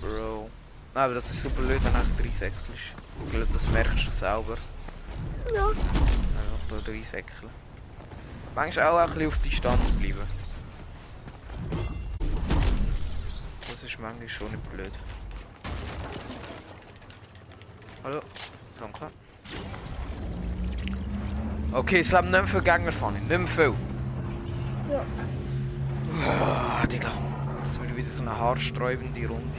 Bro. 0.00 0.50
Nein, 0.94 1.04
aber 1.04 1.14
das 1.14 1.30
ist 1.30 1.42
super 1.42 1.62
blöd, 1.62 1.80
wenn 1.84 1.92
du 1.92 2.22
3 2.22 2.28
Sechsel 2.30 2.74
ist. 2.74 2.94
Ich 3.26 3.30
glaube, 3.30 3.52
das 3.52 3.68
merkst 3.68 4.06
du 4.06 4.10
selber. 4.10 4.56
Ja. 5.54 5.70
3 6.78 7.02
Säckchen. 7.02 7.48
Manchmal 8.54 8.86
auch 8.86 8.98
ein 8.98 9.06
bisschen 9.08 9.26
auf 9.28 9.38
Distanz 9.38 9.90
bleiben. 9.98 10.18
Das 13.60 13.82
ist 13.82 13.98
manchmal 13.98 14.28
schon 14.28 14.50
nicht 14.50 14.72
blöd. 14.72 14.92
Hallo? 18.04 18.20
Danke. 18.78 19.06
Okay, 21.72 22.00
es 22.00 22.12
leben 22.12 22.30
nicht 22.30 22.48
viele 22.48 22.62
Gegner 22.62 22.92
von 22.92 23.16
ihm. 23.16 23.28
Nicht 23.28 23.52
viel. 23.54 23.74
Ja. 24.90 25.04
Oh, 26.26 26.86
Digga. 26.86 27.12
Das 27.62 27.80
wird 27.80 27.96
wieder 27.96 28.10
so 28.10 28.22
eine 28.22 28.36
haarsträubende 28.36 29.26
Runde. 29.26 29.58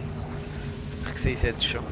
Ich 1.15 1.21
sehe 1.21 1.35
es 1.35 1.41
jetzt 1.43 1.65
schon. 1.65 1.85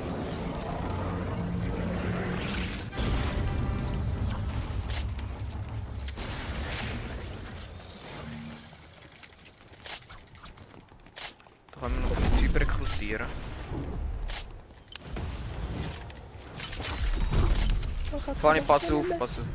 Fanny, 18.49 18.61
keine 18.61 18.65
pass 18.65 18.91
auf, 18.91 19.05
pass 19.19 19.37
auf. 19.37 19.45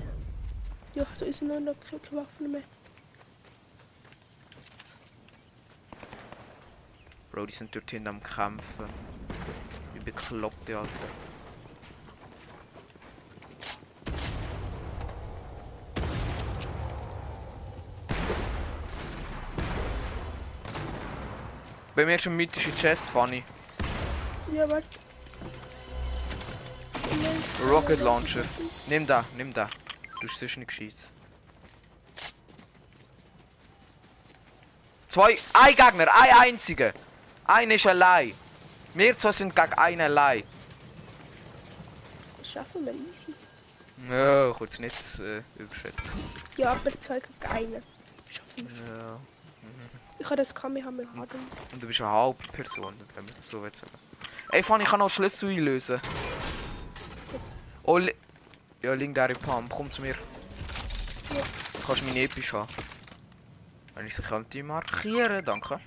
Ja, 0.94 1.04
da 1.18 1.26
ist 1.26 1.42
noch 1.42 1.56
keine 1.56 1.74
keine 1.80 2.00
Waffen 2.12 2.52
mehr. 2.52 2.62
Bro, 7.32 7.46
die 7.46 7.52
sind 7.52 7.74
dort 7.74 7.90
hinten 7.90 8.06
am 8.06 8.22
Kämpfen. 8.22 8.86
Wie 9.94 9.98
bekloppte 9.98 10.78
Alter. 10.78 10.90
Bei 21.96 22.06
mir 22.06 22.14
ist 22.14 22.26
eine 22.28 22.36
mythische 22.36 22.70
Chest, 22.70 23.06
Funny. 23.10 23.42
Ja, 24.52 24.70
warte. 24.70 24.86
Rocket 27.70 28.00
Launcher. 28.00 28.44
Nimm 28.88 29.06
da, 29.06 29.24
nimm 29.36 29.52
da. 29.52 29.68
Du 30.20 30.28
hast 30.28 30.38
sonst 30.38 30.56
nicht 30.56 30.68
geschießt. 30.68 31.08
Zwei, 35.08 35.38
ein 35.52 35.74
Gegner, 35.74 36.06
ein 36.14 36.36
einziger. 36.40 36.92
Einer 37.44 37.74
ist 37.74 37.86
allein. 37.86 38.34
Wir 38.94 39.16
zwei 39.16 39.32
sind 39.32 39.54
gegen 39.54 39.72
einen 39.74 40.00
allein. 40.00 40.42
Das 42.38 42.50
schaffen 42.50 42.84
wir 42.84 42.92
easy. 42.92 43.34
Ja, 44.10 44.50
ich 44.50 44.60
würde 44.60 44.72
es 44.72 44.78
nicht 44.78 45.18
äh, 45.20 45.42
überschätzen. 45.60 46.12
Ja, 46.56 46.72
aber 46.72 47.00
zwei 47.00 47.20
gegen 47.20 47.52
einen. 47.52 47.82
Schaffen 48.30 48.68
wir 48.68 48.76
schon. 48.76 48.96
Ja. 48.96 49.20
Ich 50.18 50.26
habe 50.26 50.36
das 50.36 50.54
Kamehameha. 50.54 51.08
Und 51.72 51.82
du 51.82 51.86
bist 51.86 52.00
eine 52.00 52.10
halbe 52.10 52.42
Person, 52.52 52.94
wenn 53.14 53.24
man 53.24 53.34
es 53.38 53.50
so 53.50 53.60
sagen. 53.60 53.92
Ey, 54.50 54.62
Fanny, 54.62 54.84
ich 54.84 54.90
kann 54.90 55.00
noch 55.00 55.10
Schlüssel 55.10 55.50
einlösen. 55.50 56.00
Oh, 57.86 57.98
li 57.98 58.14
ja, 58.82 58.94
legendäre 58.94 59.34
Pump, 59.34 59.70
komm 59.70 59.90
zu 59.90 60.00
mir. 60.00 60.14
Ja. 61.30 61.42
Du 61.72 61.86
kannst 61.86 62.06
meine 62.06 62.20
Episch 62.20 62.52
haben. 62.54 62.66
Wenn 63.94 64.06
ich 64.06 64.14
sie 64.14 64.22
könnte 64.22 64.62
markieren, 64.62 65.44
danke. 65.44 65.80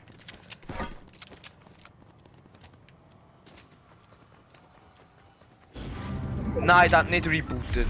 Nein, 6.59 6.89
der 6.89 6.99
hat 6.99 7.09
nicht 7.09 7.27
rebootet. 7.27 7.87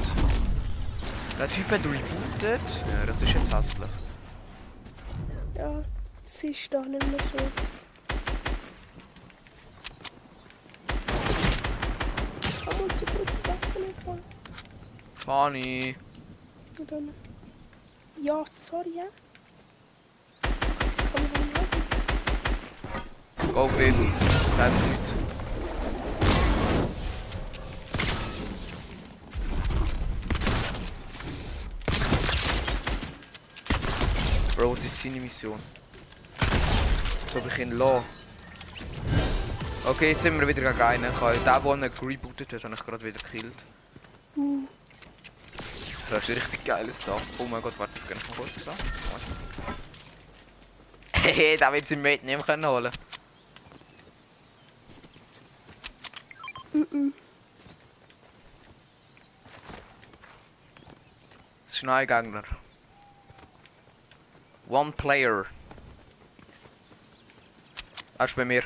Der 1.40 1.50
Typ 1.50 1.70
hat 1.72 1.82
rebootet. 1.86 2.62
Ja, 2.92 3.06
das 3.06 3.22
ist 3.22 3.34
jetzt 3.34 3.54
hässlich. 3.54 3.90
Ja, 5.56 5.84
es 6.24 6.44
ist 6.44 6.74
doch 6.74 6.86
nicht 6.86 7.08
mehr 7.08 7.20
so. 7.20 7.38
Kann 12.70 12.80
man 12.80 12.90
so 12.90 13.06
gut. 14.06 14.20
Und 16.80 16.92
dann... 16.92 17.14
Ja, 18.22 18.44
sorry, 18.46 18.92
ja. 18.96 19.04
Das. 23.54 23.54
Go. 23.54 23.70
Der 24.58 24.66
hat 24.66 24.72
nichts. 24.72 25.12
Bro, 34.56 34.74
es 34.74 34.84
ist 34.86 35.02
seine 35.02 35.20
Mission. 35.20 35.60
So 37.32 37.40
habe 37.40 37.50
ich 37.50 37.60
ihn 37.60 37.72
lassen. 37.78 38.10
Okay, 39.86 40.10
jetzt 40.10 40.24
sind 40.24 40.40
wir 40.40 40.48
wieder 40.48 40.74
gegen 40.74 40.82
einen. 40.82 41.04
Den, 41.04 41.44
der 41.44 41.66
ihn 41.66 41.92
gerebootet 42.00 42.54
hat, 42.54 42.64
habe 42.64 42.74
ich 42.74 42.86
gerade 42.86 43.06
wieder 43.06 43.20
gekillt. 43.20 43.54
Hm. 44.38 44.68
Das 46.10 46.30
ist 46.30 46.38
richtig 46.38 46.64
geiles 46.64 47.00
da. 47.06 47.18
Oh 47.40 47.44
mein 47.46 47.62
Gott, 47.62 47.78
warte, 47.78 47.94
das 47.96 48.08
kann 48.08 48.18
ich 48.18 48.30
mal 48.30 48.36
kurz 48.38 48.64
da. 48.64 48.74
Hehe, 51.28 51.58
da 51.58 51.74
wird 51.74 51.86
sie 51.86 51.98
mitnehmen 51.98 52.42
können 52.44 52.66
holen. 52.66 52.92
Eingänger. 61.98 62.44
One 64.70 64.92
Player. 64.92 65.46
Er 68.18 68.26
ist 68.26 68.36
bei 68.36 68.46
mir. 68.46 68.64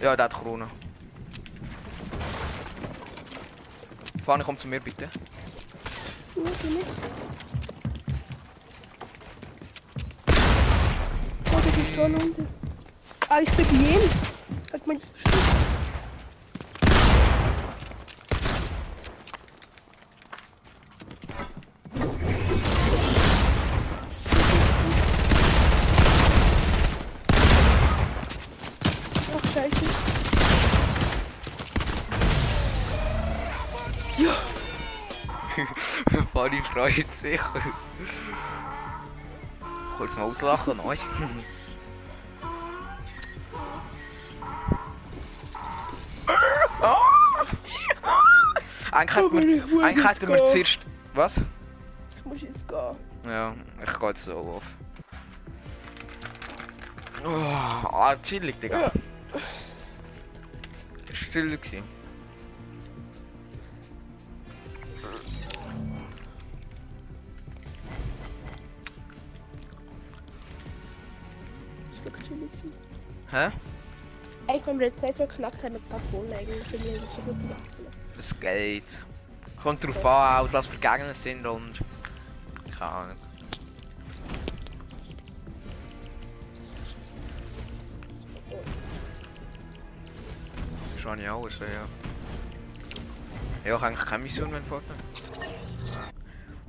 Ja, 0.00 0.16
der 0.16 0.24
hat 0.24 0.34
Krone. 0.34 0.68
Fanny, 4.24 4.44
komm 4.44 4.56
zu 4.56 4.68
mir 4.68 4.80
bitte. 4.80 5.08
Ich. 6.36 6.42
Oh, 11.50 11.60
der 11.60 11.84
ist 11.84 11.96
da 11.96 12.04
unten. 12.04 12.48
Ah, 13.28 13.40
ich 13.40 13.50
bin 13.50 13.66
ihm. 13.80 14.00
Hat 14.72 14.86
man 14.86 14.98
das 14.98 15.08
bestimmt. 15.10 15.36
Fanny 36.42 36.60
freut 36.60 37.12
sich. 37.12 37.40
Kurz 39.96 40.16
mal 40.16 40.24
auslachen, 40.24 40.80
euch. 40.84 40.98
Eigentlich 48.90 49.16
hätten 49.16 49.38
ich 49.38 49.70
wir, 49.70 49.84
eigentlich 49.84 50.04
hätten 50.04 50.28
wir 50.28 50.44
zuerst... 50.44 50.80
Was? 51.14 51.40
Ich 52.16 52.24
muss 52.24 52.40
jetzt 52.40 52.66
gehen. 52.66 52.96
Ja, 53.24 53.54
ich 53.80 54.00
gehe 54.00 54.08
jetzt 54.08 54.24
so 54.24 54.36
auf. 54.36 54.64
Oh, 57.24 57.28
ah, 57.28 58.16
chillig, 58.20 58.58
Digga. 58.58 58.90
Ja. 61.08 61.14
Still 61.14 61.56
gewesen. 61.56 62.01
Hä? 73.32 73.50
Wenn 74.66 74.78
wir 74.78 74.90
den 74.90 74.98
Tresor 74.98 75.26
geknackt 75.26 75.62
haben, 75.64 75.72
mit 75.72 75.88
Patronen 75.88 76.32
eigentlich, 76.34 76.68
bin 76.68 76.80
ich 76.80 77.00
so 77.08 77.22
gut 77.22 77.36
Waffen. 77.48 77.86
Das 78.16 78.38
geht. 78.38 79.04
Kommt 79.62 79.82
drauf 79.84 80.04
an, 80.04 80.46
auch 80.46 80.52
was 80.52 80.66
für 80.66 80.76
Gegner 80.76 81.14
sind 81.14 81.46
und... 81.46 81.80
Keine 82.78 82.90
Ahnung. 82.90 83.16
Ist 90.96 91.06
eigentlich 91.06 91.30
alles, 91.30 91.58
ja. 91.58 91.66
Ja, 91.66 91.86
ich 93.64 93.72
habe 93.72 93.86
eigentlich 93.86 94.06
keine 94.06 94.22
Mission 94.24 94.50
mehr 94.50 94.60
Fortnite. 94.62 95.02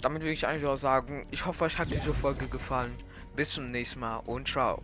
Damit 0.01 0.21
will 0.21 0.31
ich 0.31 0.47
eigentlich 0.47 0.69
auch 0.69 0.77
sagen, 0.77 1.27
ich 1.31 1.45
hoffe, 1.45 1.65
euch 1.65 1.77
hat 1.77 1.91
diese 1.91 2.13
Folge 2.13 2.47
gefallen. 2.47 2.95
Bis 3.35 3.51
zum 3.51 3.65
nächsten 3.65 3.99
Mal 3.99 4.17
und 4.17 4.47
ciao. 4.47 4.81